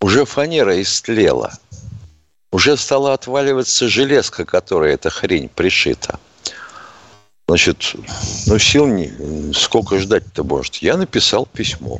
[0.00, 1.52] уже фанера истлела.
[2.52, 6.18] Уже стала отваливаться железка, которая эта хрень пришита.
[7.46, 7.94] Значит,
[8.46, 9.52] ну сил не...
[9.52, 10.76] Сколько ждать-то может?
[10.76, 11.98] Я написал письмо.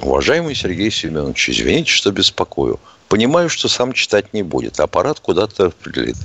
[0.00, 2.80] Уважаемый Сергей Семенович, извините, что беспокою.
[3.08, 4.80] Понимаю, что сам читать не будет.
[4.80, 6.16] Аппарат куда-то распределит.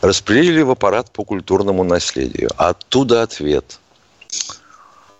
[0.00, 2.50] Распределили в аппарат по культурному наследию.
[2.56, 3.80] Оттуда ответ.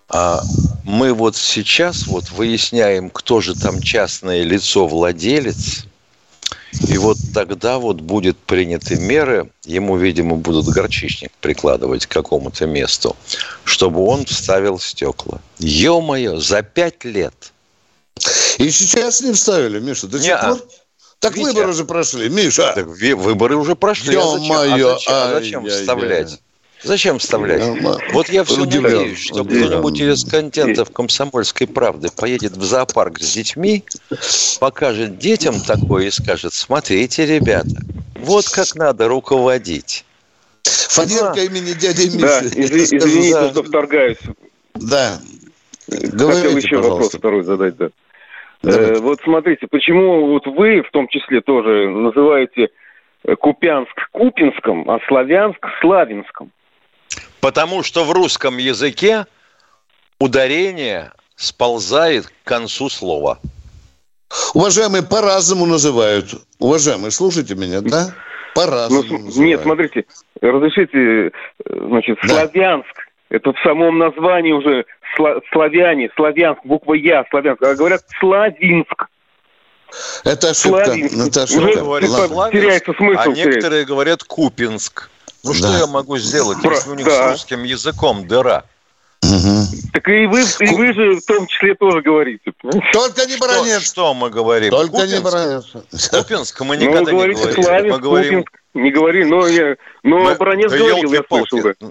[0.09, 0.41] А
[0.85, 5.87] мы вот сейчас вот выясняем, кто же там частное лицо владелец.
[6.89, 13.17] И вот тогда вот будет приняты меры, ему, видимо, будут горчичник прикладывать к какому-то месту,
[13.65, 15.41] чтобы он вставил стекла.
[15.59, 17.53] Ё-моё, за пять лет–
[18.59, 20.59] и сейчас не вставили, Миша, до сих пор?
[21.19, 21.47] Так Витя.
[21.47, 22.73] выборы уже прошли, Миша.
[22.75, 24.17] Так выборы уже прошли.
[24.17, 26.41] А зачем, а зачем, а зачем вставлять?
[26.83, 27.63] Зачем вставлять?
[28.13, 33.33] Вот я все удивлен, надеюсь, что кто-нибудь из контентов комсомольской правды поедет в зоопарк с
[33.33, 33.83] детьми,
[34.61, 37.77] покажет детям такое и скажет, смотрите, ребята,
[38.17, 40.05] вот как надо руководить.
[40.63, 41.45] Фанерка да.
[41.45, 42.19] имени дяди Миши.
[42.19, 43.51] Да, извините, да.
[43.51, 44.19] что вторгаюсь.
[44.75, 45.21] Да.
[45.89, 46.91] Говорите, Хотел еще пожалуйста.
[46.91, 47.89] вопрос второй задать, да.
[48.67, 52.71] Э, вот смотрите, почему вот вы в том числе тоже называете
[53.25, 56.51] э, Купянск Купинском, а Славянск Славинском?
[57.41, 59.27] Потому что в русском языке
[60.19, 63.39] ударение сползает к концу слова.
[64.55, 66.35] Уважаемые, по-разному называют.
[66.59, 68.09] Уважаемые, слушайте меня, да?
[68.55, 70.07] По-разному ну, Нет, смотрите,
[70.41, 71.31] разрешите, э,
[71.65, 72.29] значит, да.
[72.29, 73.07] Славянск.
[73.29, 74.87] Это в самом названии уже
[75.53, 79.07] славяне, славянск, буква Я, славянск, а говорят Славинск.
[80.25, 80.95] Это ошибка.
[81.27, 81.65] Это ошибка.
[81.65, 82.11] Уже говорит,
[82.53, 83.21] теряется смысл.
[83.21, 83.87] А некоторые теряется.
[83.87, 85.11] говорят Купинск.
[85.45, 85.59] Ну да.
[85.59, 86.73] что я могу сделать, Про...
[86.73, 87.29] если у них да.
[87.29, 88.65] с русским языком дыра?
[89.23, 89.91] Угу.
[89.93, 92.53] Так и вы, и вы же в том числе тоже говорите.
[92.93, 93.83] Только не Баранец.
[93.83, 94.71] Что, что мы говорим?
[94.71, 95.15] Только Купинск?
[95.15, 95.65] не Баранец.
[96.11, 97.63] Купинск мы никогда ну, вы не говорим.
[97.63, 98.45] Славянск, мы говорим...
[98.45, 98.63] Купинск.
[98.75, 100.35] Не говори, но, я, но мы...
[100.35, 101.63] Баранец говорил, я слышал.
[101.63, 101.89] Да.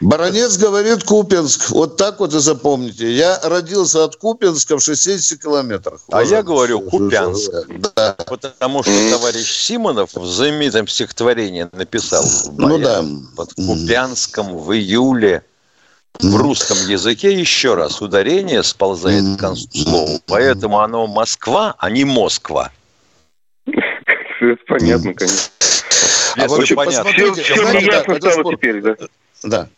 [0.00, 1.70] Баронец говорит Купинск.
[1.70, 3.10] Вот так вот и запомните.
[3.12, 6.00] Я родился от Купинска в 60 километрах.
[6.10, 7.50] А я говорю Купянск.
[7.96, 8.16] Да.
[8.26, 13.04] Потому что товарищ Симонов в знаменитом стихотворении написал ну, да.
[13.36, 15.44] под Купянском в июле.
[16.20, 20.20] В русском языке еще раз ударение сползает к концу слова.
[20.26, 22.70] Поэтому оно Москва, а не Москва.
[24.68, 25.52] Понятно, конечно.
[26.36, 27.10] А вообще, понятно.
[27.12, 28.96] Все, все ясно стало теперь, да.
[29.42, 29.68] Да.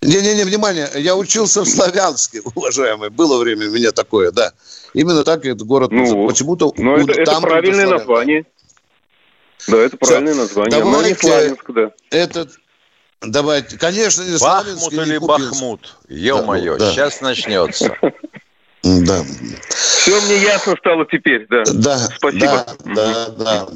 [0.00, 3.10] Не-не-не, внимание, я учился в Славянске, уважаемый.
[3.10, 4.52] Было время у меня такое, да.
[4.94, 6.72] Именно так этот город ну, почему-то...
[6.76, 8.44] Ну, это, это правильное название.
[9.66, 10.42] Да, это правильное Все.
[10.42, 10.78] название.
[10.78, 11.92] Давайте, Но не Славянск, да.
[12.10, 12.50] Этот,
[13.20, 15.96] давайте, конечно, не Бахмут Славянск, или Бахмут?
[16.08, 17.96] Ё-моё, да, сейчас начнется.
[18.84, 19.24] Да.
[19.68, 21.64] Все мне ясно стало теперь, да.
[21.74, 22.66] Да, Спасибо.
[22.84, 23.68] Да, да, да.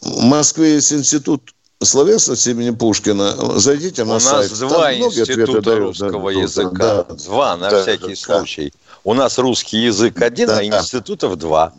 [0.00, 4.50] В Москве есть институт словесность имени Пушкина, зайдите на У сайт.
[4.50, 7.04] У нас два института русского да, языка.
[7.04, 8.72] Да, два, на да, всякий да, случай.
[8.74, 8.94] Да.
[9.04, 11.72] У нас русский язык один, да, а институтов два.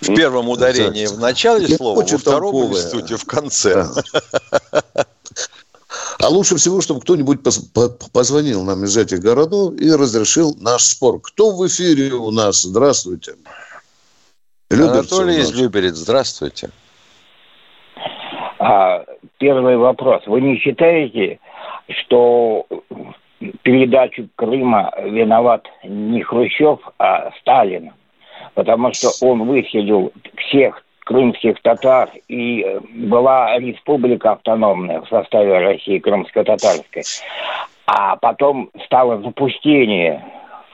[0.00, 2.82] В первом ударении в начале слова, во втором толковая.
[2.82, 3.88] институте в конце.
[6.18, 7.40] А лучше всего, чтобы кто-нибудь
[8.12, 11.20] позвонил нам из этих городов и разрешил наш спор.
[11.20, 12.62] Кто в эфире у нас?
[12.62, 13.36] Здравствуйте.
[14.70, 16.70] Люберцы Анатолий из Люберец, здравствуйте.
[18.66, 19.04] А,
[19.38, 20.26] первый вопрос.
[20.26, 21.38] Вы не считаете,
[21.88, 22.66] что
[23.62, 27.92] передачу Крыма виноват не Хрущев, а Сталин?
[28.54, 36.00] Потому что он выселил всех крымских татар, и э, была республика автономная в составе России,
[36.00, 37.04] крымско-татарской.
[37.86, 40.24] А потом стало запустение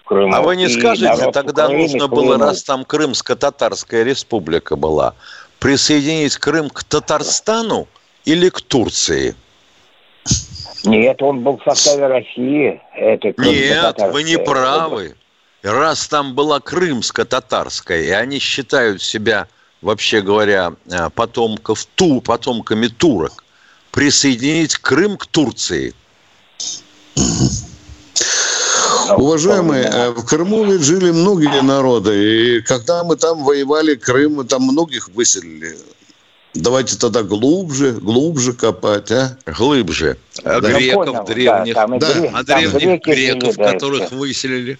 [0.00, 0.34] в Крыму.
[0.34, 5.14] А вы не скажете, тогда Украины, нужно было, раз там Крымско-татарская республика была,
[5.62, 7.86] присоединить Крым к Татарстану
[8.24, 9.36] или к Турции?
[10.84, 12.80] Нет, он был в составе России.
[12.94, 15.14] Это Нет, вы не правы.
[15.62, 19.46] Раз там была крымско-татарская, и они считают себя
[19.80, 23.44] вообще говоря, э, потомков ту, потомками турок,
[23.92, 25.94] присоединить Крым к Турции.
[29.10, 34.44] Уважаемые, э, в Крыму ведь жили многие народы, и когда мы там воевали, Крым, мы
[34.44, 35.76] там многих выселили.
[36.54, 39.38] Давайте тогда глубже, глубже копать, а?
[39.46, 40.18] Глубже.
[40.44, 40.72] А да.
[40.72, 42.30] греков понял, древних, да, да.
[42.34, 44.78] а древних греков, которых выселили.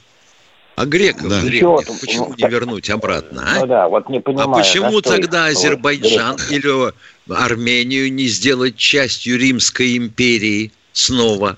[0.77, 1.41] А греков да.
[1.41, 3.45] древних Чего почему ну, не вернуть обратно?
[3.47, 3.61] А?
[3.61, 4.51] Ну да, вот не понимаю.
[4.51, 6.93] А почему тогда Азербайджан вот, или
[7.35, 11.57] Армению не сделать частью Римской империи снова?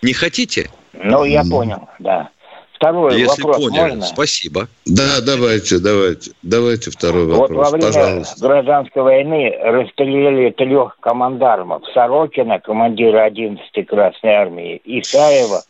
[0.00, 0.70] Не хотите?
[0.92, 2.30] Ну, я понял, да.
[2.74, 4.02] Второй Если вопрос поняли, можно?
[4.02, 4.68] спасибо.
[4.86, 6.32] Да, давайте, давайте.
[6.42, 8.40] Давайте второй вопрос, Вот во время пожалуйста.
[8.40, 11.82] гражданской войны расстреляли трех командармов.
[11.94, 15.62] Сорокина, командира 11-й Красной Армии, Исаева,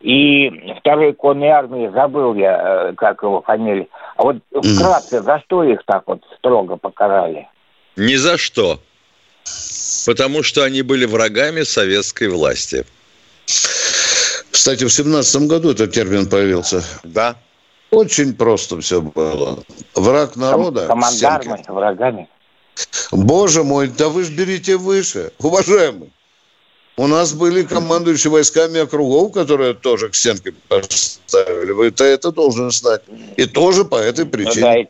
[0.00, 0.50] и
[0.80, 3.86] второй конной армии, забыл я, э, как его фамилия.
[4.16, 7.48] А вот вкратце, за что их так вот строго покарали?
[7.96, 8.80] Ни за что.
[10.06, 12.84] Потому что они были врагами советской власти.
[14.68, 16.84] Кстати, в семнадцатом году этот термин появился.
[17.02, 17.36] Да.
[17.90, 19.60] Очень просто все было.
[19.94, 20.86] Враг народа.
[20.86, 22.28] Командармы, врагами.
[23.10, 26.12] Боже мой, да вы ж берите выше, уважаемый.
[26.98, 31.72] У нас были командующие войсками округов, которые тоже к стенке поставили.
[31.72, 33.00] Вы -то это должен знать.
[33.38, 34.88] И тоже по этой ну причине.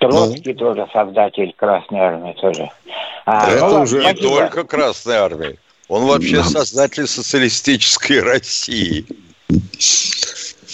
[0.00, 0.58] Ну, Троцкий ну.
[0.58, 2.70] тоже создатель Красной Армии тоже.
[3.26, 5.58] А, это ну, уже не только Красной Армии.
[5.88, 6.44] Он вообще да.
[6.44, 9.06] создатель социалистической России.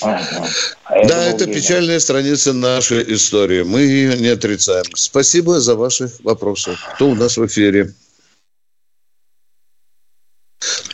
[0.00, 0.48] Ага.
[0.84, 1.60] А да, это уверен.
[1.60, 3.62] печальная страница нашей истории.
[3.62, 4.84] Мы ее не отрицаем.
[4.94, 6.76] Спасибо за ваши вопросы.
[6.94, 7.94] Кто у нас в эфире?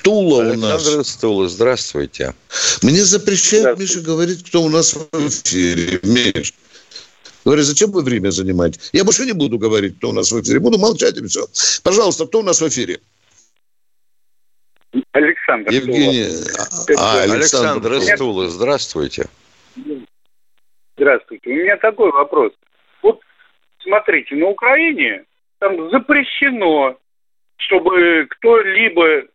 [0.03, 0.83] Тула у нас.
[0.83, 2.35] Александр Стула, здравствуйте.
[2.83, 6.01] Мне запрещают, Миша, говорить, кто у нас в эфире.
[6.03, 6.55] Миш.
[7.45, 8.81] Говорю, зачем вы время занимаете?
[8.93, 10.59] Я больше не буду говорить, кто у нас в эфире.
[10.61, 11.47] Буду молчать и все.
[11.83, 13.01] Пожалуйста, кто у нас в эфире?
[15.13, 16.25] Александр Евгений.
[16.99, 19.27] А, Александр, Александр Стула, здравствуйте.
[20.97, 21.51] Здравствуйте.
[21.51, 22.53] У меня такой вопрос.
[23.03, 23.21] Вот
[23.83, 25.25] смотрите, на Украине
[25.59, 26.99] там запрещено,
[27.57, 29.29] чтобы кто-либо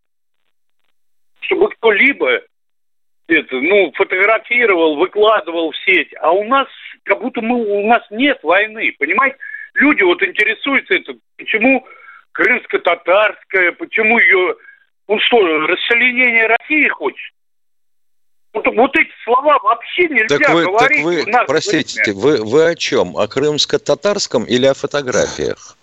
[1.41, 2.41] чтобы кто-либо
[3.27, 6.67] это, ну, фотографировал, выкладывал в сеть, а у нас
[7.03, 9.37] как будто мы, у нас нет войны, понимаете?
[9.75, 11.85] Люди вот интересуются это, почему
[12.33, 14.55] крымско-татарская, почему ее,
[15.07, 15.37] ну что,
[15.67, 17.33] расчленение России хочет?
[18.53, 20.97] Вот, вот эти слова вообще нельзя так вы, говорить.
[20.97, 23.17] Так вы, нас простите, вы, вы о чем?
[23.17, 25.75] О крымско-татарском или о фотографиях?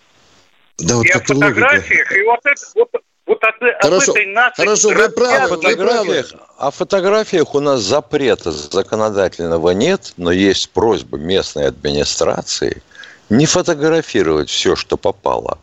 [0.78, 2.14] Да, вот и о фотографиях, логика.
[2.14, 2.90] и вот это, вот,
[3.26, 4.62] вот от, хорошо, этой нации...
[4.62, 11.18] Хорошо, вы правы, о фотографиях, о фотографиях у нас запрета законодательного нет, но есть просьба
[11.18, 12.83] местной администрации
[13.30, 15.59] не фотографировать все, что попало.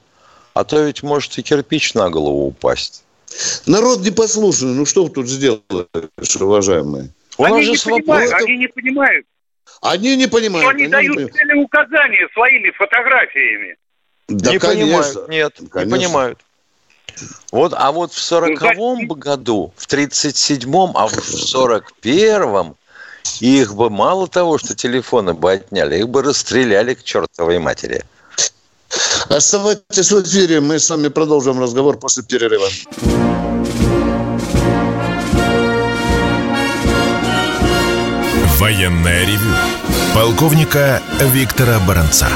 [0.54, 3.04] А то ведь может и кирпич на голову упасть.
[3.66, 7.10] Народ непослушный, ну что вы тут сделаешь, уважаемые?
[7.38, 9.26] У они, не понимают, они не понимают.
[9.82, 10.66] Они не понимают.
[10.66, 13.76] Что они, они дают не указания своими фотографиями.
[14.28, 14.84] Да, не конечно.
[14.84, 15.80] понимают, нет, конечно.
[15.80, 16.40] не понимают.
[17.52, 22.76] Вот, а вот в сороковом году, в тридцать седьмом, а в сорок первом
[23.40, 28.04] их бы мало того, что телефоны бы отняли, их бы расстреляли к чертовой матери.
[29.30, 32.67] Оставайтесь в эфире, мы с вами продолжим разговор после перерыва.
[38.60, 39.54] Военная ревю.
[40.15, 42.28] Полковника Виктора Баранца.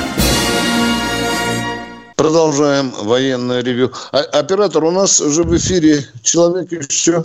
[2.16, 3.92] Продолжаем военное ревю.
[4.12, 7.24] А, оператор, у нас же в эфире человек еще.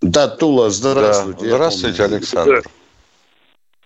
[0.00, 1.40] Да, Тула, здравствуйте.
[1.40, 2.62] Да, здравствуйте, Александр.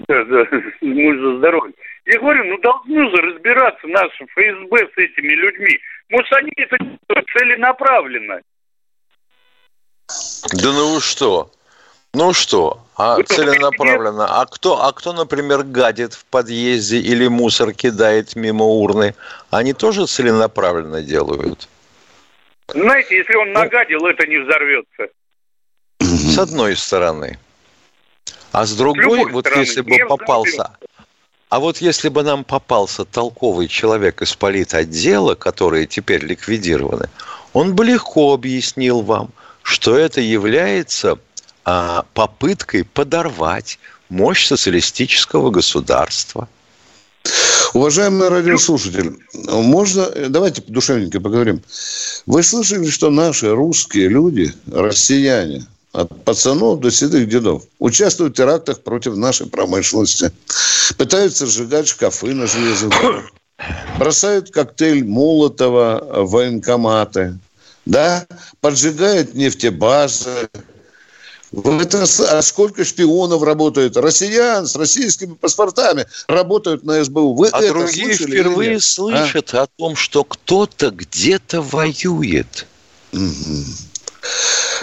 [0.07, 0.45] Да, да,
[0.83, 1.75] мы за здоровье.
[2.07, 5.79] Я говорю, ну должны же разбираться наши ФСБ с этими людьми.
[6.09, 6.77] Может, они это
[7.33, 8.41] целенаправленно.
[10.53, 11.51] Да ну что?
[12.15, 14.41] Ну что, а целенаправленно.
[14.41, 19.15] А кто, а кто, например, гадит в подъезде или мусор кидает мимо урны?
[19.51, 21.69] Они тоже целенаправленно делают?
[22.69, 25.09] Знаете, если он нагадил, это не взорвется.
[26.01, 27.39] С одной стороны.
[28.53, 30.71] А с другой, с вот стороны, если бы попался...
[31.57, 37.09] А вот если бы нам попался толковый человек из политотдела, которые теперь ликвидированы,
[37.55, 39.31] он бы легко объяснил вам,
[39.63, 41.19] что это является
[41.65, 43.79] а, попыткой подорвать
[44.11, 46.47] мощь социалистического государства.
[47.73, 51.63] Уважаемый радиослушатель, можно, давайте душевненько поговорим.
[52.27, 55.65] Вы слышали, что наши русские люди, россияне,
[55.97, 60.31] от пацанов до седых дедов, участвуют в терактах против нашей промышленности,
[60.99, 63.31] пытаются сжигать шкафы на железных дорогах,
[63.99, 67.39] бросают коктейль Молотова в военкоматы,
[67.87, 68.27] да,
[68.61, 70.51] поджигают нефтебазы,
[71.53, 73.97] это, а сколько шпионов работают?
[73.97, 77.35] Россиян с российскими паспортами работают на СБУ.
[77.35, 79.63] Вы а другие впервые слышат а?
[79.63, 82.67] о том, что кто-то где-то воюет.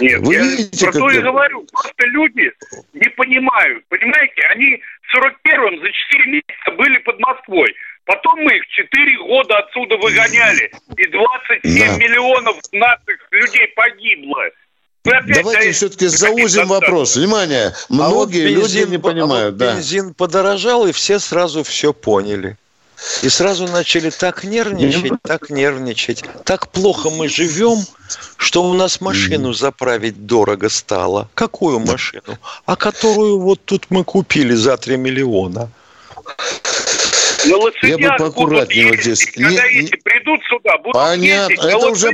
[0.00, 1.66] Нет, Вы я видите, про то и говорю.
[1.72, 2.52] Просто люди
[2.92, 3.84] не понимают.
[3.88, 7.74] Понимаете, они в 41-м за 4 месяца были под Москвой.
[8.04, 10.72] Потом мы их 4 года отсюда выгоняли.
[10.96, 11.96] И 27 да.
[11.96, 14.42] миллионов наших людей погибло.
[15.04, 17.16] Давайте все-таки заузим вопрос.
[17.16, 19.48] Внимание, многие а вот бензин, люди не понимают.
[19.48, 19.74] А вот да.
[19.74, 22.56] Бензин подорожал, и все сразу все поняли.
[23.22, 26.24] И сразу начали так нервничать, так нервничать.
[26.44, 27.78] Так плохо мы живем,
[28.36, 31.28] что у нас машину заправить дорого стало.
[31.34, 32.38] Какую машину?
[32.66, 35.70] А которую вот тут мы купили за 3 миллиона.
[37.46, 39.24] На лошадях Я бы поаккуратнее вот здесь.
[39.30, 41.52] Когда не, эти придут сюда, будут Понятно.
[41.52, 42.10] ездить это уже,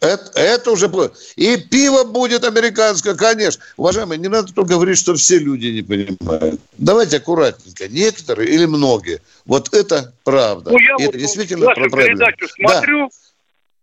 [0.00, 0.90] это, это уже
[1.36, 3.62] И пиво будет американское, конечно.
[3.76, 6.60] Уважаемые, не надо только говорить, что все люди не понимают.
[6.76, 7.88] Давайте аккуратненько.
[7.88, 9.20] Некоторые или многие.
[9.44, 10.70] Вот это правда.
[10.70, 13.10] Ну, я это вот действительно вашу передачу смотрю.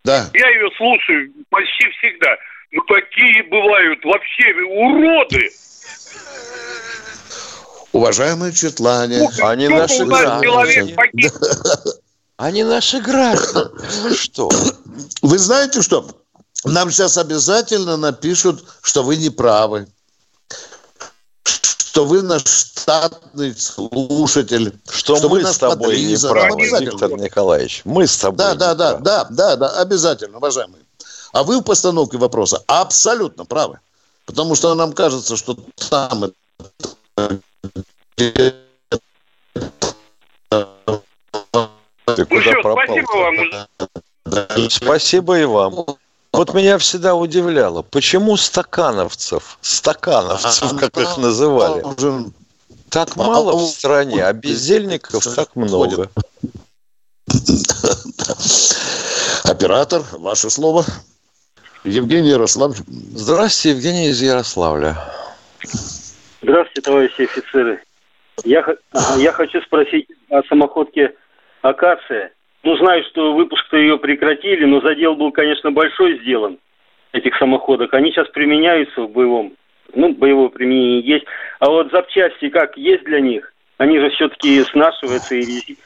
[0.04, 0.30] Да.
[0.34, 2.38] Я ее слушаю почти всегда.
[2.72, 5.50] Ну, такие бывают вообще уроды.
[7.96, 10.98] Уважаемые Четлане, они наши граждане.
[12.38, 13.70] Они наши граждане.
[14.04, 14.50] Вы что?
[15.22, 16.06] Вы знаете что?
[16.66, 19.88] Нам сейчас обязательно напишут, что вы не правы.
[21.44, 24.78] Что вы наш штатный слушатель.
[24.90, 27.84] Что, что мы с тобой не правы, Виктор Николаевич.
[27.86, 30.84] Мы с тобой Да, да, да, да, да, да, обязательно, уважаемые.
[31.32, 33.80] А вы в постановке вопроса абсолютно правы.
[34.26, 35.58] Потому что нам кажется, что
[35.90, 36.34] там
[38.16, 38.54] ты
[42.26, 42.86] куда ну пропал?
[42.86, 44.70] Спасибо вам.
[44.70, 45.86] Спасибо и вам.
[46.32, 51.84] Вот меня всегда удивляло, почему стакановцев, стакановцев, как их называли,
[52.90, 56.10] так мало в стране, а бездельников так много.
[59.44, 60.86] Оператор, ваше слово.
[61.86, 62.76] Евгений Ярославль.
[63.14, 64.98] Здравствуйте, Евгений из Ярославля.
[66.42, 67.85] Здравствуйте, товарищи офицеры.
[68.44, 68.66] Я,
[69.18, 71.14] я хочу спросить о самоходке
[71.62, 72.32] «Акация».
[72.64, 76.58] Ну, знаю, что выпуск-то ее прекратили, но задел был, конечно, большой сделан
[77.12, 77.94] этих самоходок.
[77.94, 79.54] Они сейчас применяются в боевом.
[79.94, 81.26] Ну, боевое применение есть.
[81.60, 83.54] А вот запчасти как есть для них?
[83.78, 85.78] Они же все-таки снашиваются и резерв,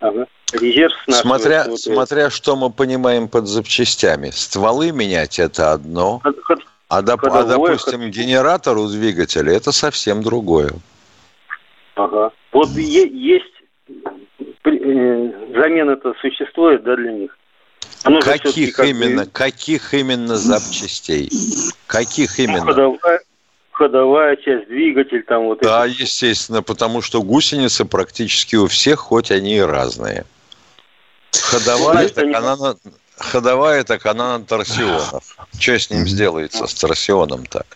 [0.00, 0.26] ага.
[0.52, 1.22] резерв снашивается.
[1.22, 4.30] Смотря, вот смотря что мы понимаем под запчастями.
[4.30, 6.22] Стволы менять– это одно.
[6.88, 10.70] А, доп, а допустим, генератор у двигателя– это совсем другое.
[11.94, 12.32] Ага.
[12.52, 13.44] Вот есть
[13.88, 17.38] э, замена-то существует, да, для них?
[18.04, 21.30] Оно каких как именно, каких именно запчастей?
[21.86, 22.60] Каких именно?
[22.60, 23.20] Ходовая,
[23.70, 25.60] ходовая часть, двигатель там вот.
[25.62, 26.02] Да, это.
[26.02, 30.24] естественно, потому что гусеницы практически у всех, хоть они и разные.
[31.32, 32.74] Ходовая, так она,
[33.16, 35.36] ходовая, так она на торсионов.
[35.58, 37.66] Что с ним сделается, с торсионом так?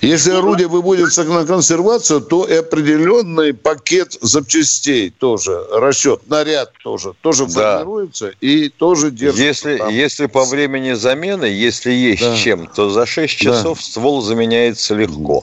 [0.00, 7.46] Если орудие выводится на консервацию, то и определенный пакет запчастей тоже, расчет, наряд тоже, тоже
[7.46, 7.78] да.
[7.78, 9.42] формируется и тоже держится.
[9.42, 9.88] Если, там.
[9.88, 12.36] если по времени замены, если есть да.
[12.36, 13.84] чем, то за 6 часов да.
[13.84, 15.42] ствол заменяется легко.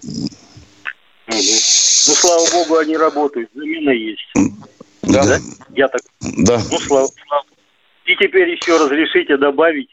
[1.28, 4.32] Ну, слава богу, они работают, замена есть.
[5.02, 5.24] Да.
[5.26, 5.40] да?
[5.76, 6.02] Я так.
[6.22, 6.62] Да.
[6.72, 7.46] Ну, слава, слава.
[8.06, 9.90] И теперь еще разрешите добавить,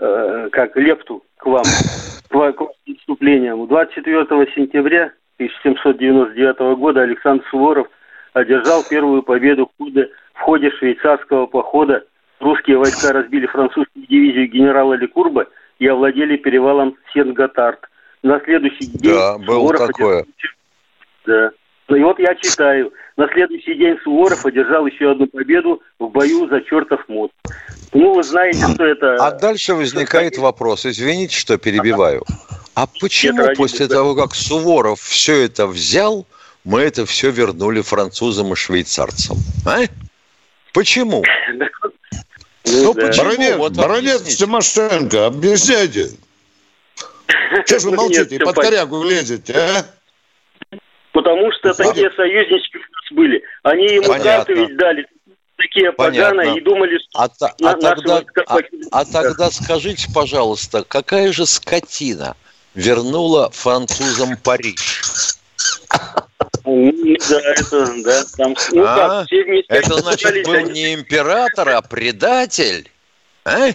[0.00, 1.64] э, как лепту к вам
[2.28, 3.66] к выступлениям.
[3.66, 4.24] 24
[4.54, 7.88] сентября 1799 года Александр Суворов
[8.32, 12.04] одержал первую победу в ходе, в ходе швейцарского похода.
[12.38, 15.46] Русские войска разбили французскую дивизию генерала Лекурба
[15.78, 17.80] и овладели перевалом Сен-Готард.
[18.22, 19.12] на следующий день...
[19.12, 20.24] Да, было такое.
[21.26, 21.50] Да.
[21.88, 22.92] Ну и вот я читаю.
[23.20, 27.34] На следующий день Суворов одержал еще одну победу в бою за чертов мост.
[27.92, 29.16] Ну, вы знаете, что это...
[29.16, 32.24] А дальше возникает вопрос, извините, что перебиваю.
[32.74, 36.24] А почему после того, как Суворов все это взял,
[36.64, 39.36] мы это все вернули французам и швейцарцам?
[39.66, 39.80] А?
[40.72, 41.22] Почему?
[42.64, 43.24] Ну, почему?
[43.24, 46.08] Баронет, вот баронет Тимошенко, объясняйте.
[47.66, 49.84] Что же вы молчите и под корягу лезете, а?
[51.22, 53.42] Потому что такие союзнички у нас были.
[53.62, 55.06] Они ему карты ведь дали
[55.56, 58.58] такие поганые и думали, что а, а, тогда, а,
[58.92, 62.36] а тогда скажите, пожалуйста, какая же скотина
[62.74, 65.02] вернула французам Париж?
[66.64, 66.92] Ну,
[67.28, 68.96] да, это, да, там, ну, а?
[68.96, 72.90] как, все вместе это значит, был не император, а предатель?
[73.44, 73.68] А?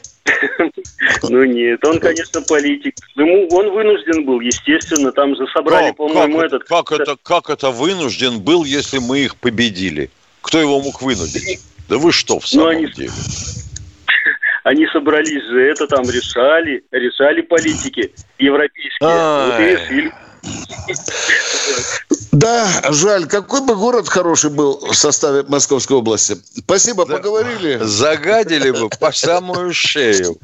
[1.24, 2.96] Ну нет, он, конечно, политик.
[3.16, 6.64] Ему он вынужден был, естественно, там же собрали, по-моему, этот.
[6.64, 10.10] Как это, как это вынужден был, если мы их победили?
[10.42, 11.60] Кто его мог вынудить?
[11.90, 13.12] Да вы что, в ну, самом они, деле?
[14.64, 19.10] Они собрались же, это там решали, решали политики европейские.
[19.10, 20.12] Вот и решили.
[22.32, 23.28] Да, жаль.
[23.28, 26.36] Какой бы город хороший был в составе Московской области.
[26.58, 27.18] Спасибо, да.
[27.18, 27.78] поговорили.
[27.82, 30.36] Загадили бы по самую шею.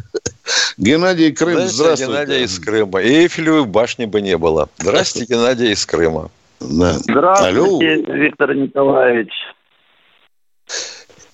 [0.77, 2.11] Геннадий Крым, Знаете, здравствуйте.
[2.11, 3.01] Геннадий из Крыма.
[3.01, 4.69] И Эйфелевой башни бы не было.
[4.77, 6.29] Здравствуйте, Геннадий из Крыма.
[6.59, 6.93] Да.
[6.93, 7.81] Здравствуйте, Алло.
[7.81, 9.31] Виктор Николаевич.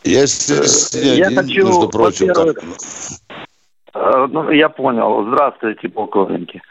[0.03, 2.63] Я, я один, хочу, между прочим, так...
[3.93, 5.25] Э, ну, я понял.
[5.27, 6.61] Здравствуйте, полковники.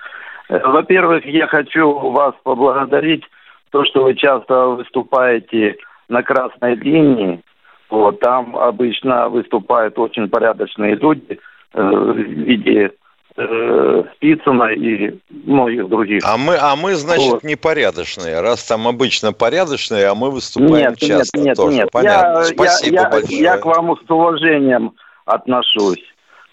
[0.49, 3.25] Э, во-первых, я хочу вас поблагодарить,
[3.71, 5.77] то, что вы часто выступаете
[6.09, 7.43] на красной линии.
[7.91, 11.39] Вот, там обычно выступают очень порядочные люди
[11.75, 12.91] э, в виде
[13.37, 16.23] э, Спицына и многих других.
[16.25, 17.45] А мы, а мы значит, вот.
[17.45, 18.41] непорядочные.
[18.41, 21.77] Раз там обычно порядочные, а мы выступаем нет, часто нет, нет, тоже.
[21.77, 21.91] Нет.
[21.93, 22.39] Понятно.
[22.39, 23.41] Я, Спасибо я, большое.
[23.41, 24.93] Я к вам с уважением
[25.25, 26.03] отношусь.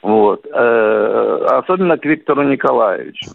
[0.04, 0.46] Вот.
[0.54, 3.32] Э, особенно к Виктору Николаевичу.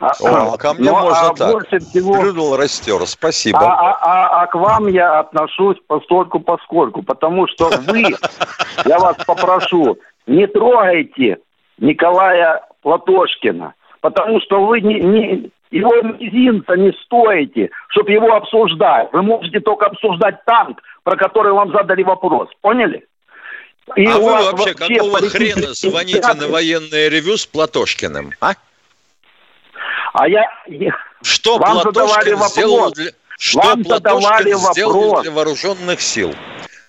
[0.00, 1.52] А, О, а ко мне ну, можно а так.
[1.52, 2.20] Больше всего...
[2.20, 3.06] Плюнул, растер.
[3.06, 3.60] Спасибо.
[3.60, 8.02] А, а, а, а к вам я отношусь постольку поскольку, потому что вы,
[8.84, 11.38] я вас попрошу, не трогайте
[11.78, 19.08] Николая Платошкина, потому что вы не, не, его мизинца не стоите, чтобы его обсуждать.
[19.12, 22.48] Вы можете только обсуждать танк, про который вам задали вопрос.
[22.60, 23.06] Поняли?
[23.96, 28.54] И а вы вообще какого хрена звоните на военное ревю с Платошкиным, а?
[30.12, 30.48] А я...
[31.22, 33.10] Что Вам Платошкин сделал для...
[33.38, 36.34] Что Вам Платошкин сделал для вооруженных сил?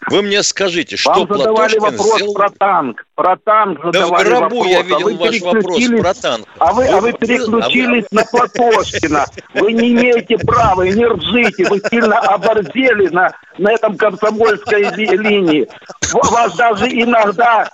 [0.07, 2.33] Вы мне скажите, что Вам задавали Платошкин вопрос сделал...
[2.35, 3.05] про танк.
[3.15, 4.67] Про танк задавали Да в гробу вопрос.
[4.67, 6.47] я видел а ваш вопрос про танк.
[6.59, 8.21] А вы, а вы переключились а вы...
[8.21, 9.25] на Платошкина.
[9.55, 11.65] Вы не имеете права и не ржите.
[11.69, 15.67] Вы сильно оборзели на, на этом комсомольской линии.
[16.13, 17.67] Вас даже иногда...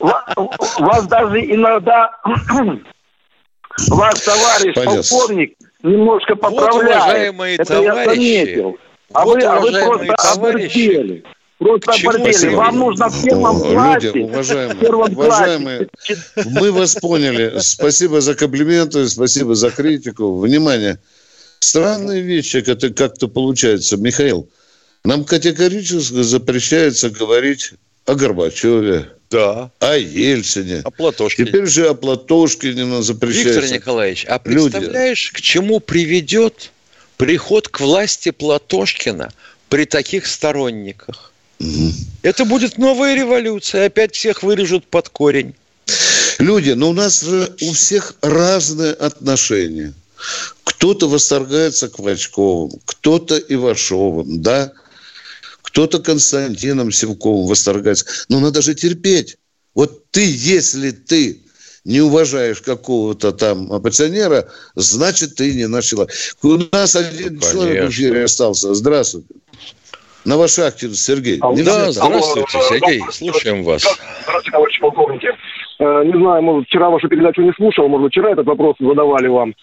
[0.00, 2.10] Вас даже иногда
[3.88, 5.02] Ваш товарищ Понятно.
[5.02, 6.72] полковник немножко поправляет.
[6.72, 8.78] Вот, уважаемые Это товарищи, я заметил.
[9.12, 9.70] А, вот, вы, а вы
[10.06, 11.24] просто оборзели.
[11.58, 12.54] Просто оборзели.
[12.54, 14.06] Вам нужно в первом О, классе.
[14.08, 16.50] Люди, уважаемые, первом уважаемые классе.
[16.50, 17.54] мы вас поняли.
[17.60, 20.38] Спасибо за комплименты, спасибо за критику.
[20.38, 20.98] Внимание.
[21.60, 23.96] Странные вещи как-то, как-то получаются.
[23.96, 24.48] Михаил,
[25.04, 27.72] нам категорически запрещается говорить
[28.06, 29.70] о Горбачеве, да.
[29.80, 30.82] О Ельцине.
[30.84, 31.48] О Платошкине.
[31.48, 33.60] Теперь же о Платошкине запрещается.
[33.60, 35.38] Виктор Николаевич, а представляешь, Люди...
[35.38, 36.70] к чему приведет
[37.16, 39.32] приход к власти Платошкина
[39.68, 41.32] при таких сторонниках?
[41.60, 41.92] Угу.
[42.22, 43.86] Это будет новая революция.
[43.86, 45.54] Опять всех вырежут под корень.
[46.38, 49.94] Люди, но у нас же у всех разные отношения.
[50.64, 54.72] Кто-то восторгается Квачковым, кто-то Ивашовым, да?
[55.66, 58.06] Кто-то Константином Севковым восторгается.
[58.28, 59.36] Но надо же терпеть.
[59.74, 61.42] Вот ты, если ты
[61.84, 66.06] не уважаешь какого-то там оппозиционера, значит, ты не начала.
[66.42, 67.50] У нас один Конечно.
[67.52, 68.74] человек в эфире остался.
[68.74, 69.28] Здравствуйте.
[70.24, 71.38] На Новошахтин Сергей.
[71.40, 73.02] А, да, здравствуйте, Сергей.
[73.10, 73.82] Слушаем вас.
[73.82, 75.28] Здравствуйте, товарищ полковники.
[75.78, 79.54] Э, не знаю, может, вчера вашу передачу не слушал, может, вчера этот вопрос задавали вам.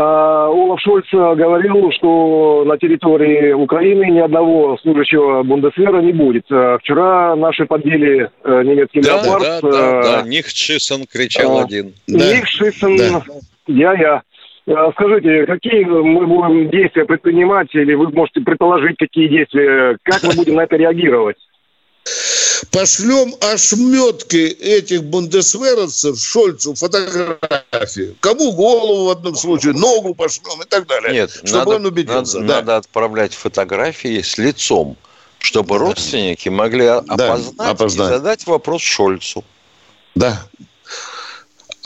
[0.00, 6.44] А, Олаф Шольц говорил, что на территории Украины ни одного служащего Бундесвера не будет.
[6.52, 9.42] А вчера наши подбили э, немецкий да, леопард.
[9.42, 11.94] Да, да, да, Нихшисен кричал а, один.
[12.06, 13.24] Нихшисен, да.
[13.66, 14.22] я-я.
[14.92, 20.54] Скажите, какие мы будем действия предпринимать, или вы можете предположить, какие действия, как мы будем
[20.54, 21.38] на это реагировать?
[22.70, 28.16] Пошлем ошметки этих бундесверовцев Шольцу фотографии.
[28.20, 31.12] Кому голову в одном случае, ногу пошлем и так далее.
[31.12, 32.40] Нет, чтобы надо, он убедился.
[32.40, 32.54] Надо, да.
[32.56, 34.96] надо отправлять фотографии с лицом,
[35.38, 39.44] чтобы родственники могли опознать, опознать и задать вопрос Шольцу.
[40.14, 40.48] Да,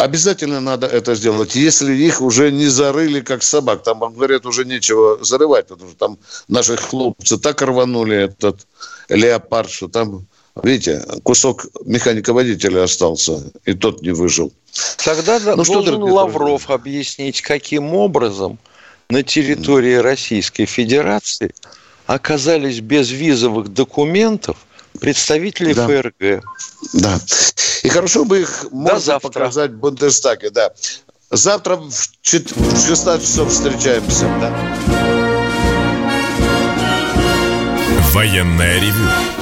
[0.02, 3.84] Обязательно надо это сделать, если их уже не зарыли, как собак.
[3.84, 6.18] Там, говорят, уже нечего зарывать, потому что там
[6.48, 8.66] наши хлопцы так рванули этот
[9.08, 10.26] леопард, что там,
[10.62, 14.53] видите, кусок механика-водителя остался, и тот не выжил.
[15.05, 16.74] Тогда ну, должен что Лавров друзья?
[16.74, 18.59] объяснить, каким образом
[19.11, 21.55] на территории Российской Федерации
[22.07, 24.57] оказались без визовых документов–
[25.00, 25.86] представители да.
[25.86, 26.42] ФРГ.
[26.94, 27.18] Да.
[27.82, 29.28] И хорошо бы их можно завтра.
[29.28, 30.72] показать в Бундестаге, да.
[31.30, 34.53] Завтра в 16 часов встречаемся, да.
[38.12, 39.41] Военная ревю.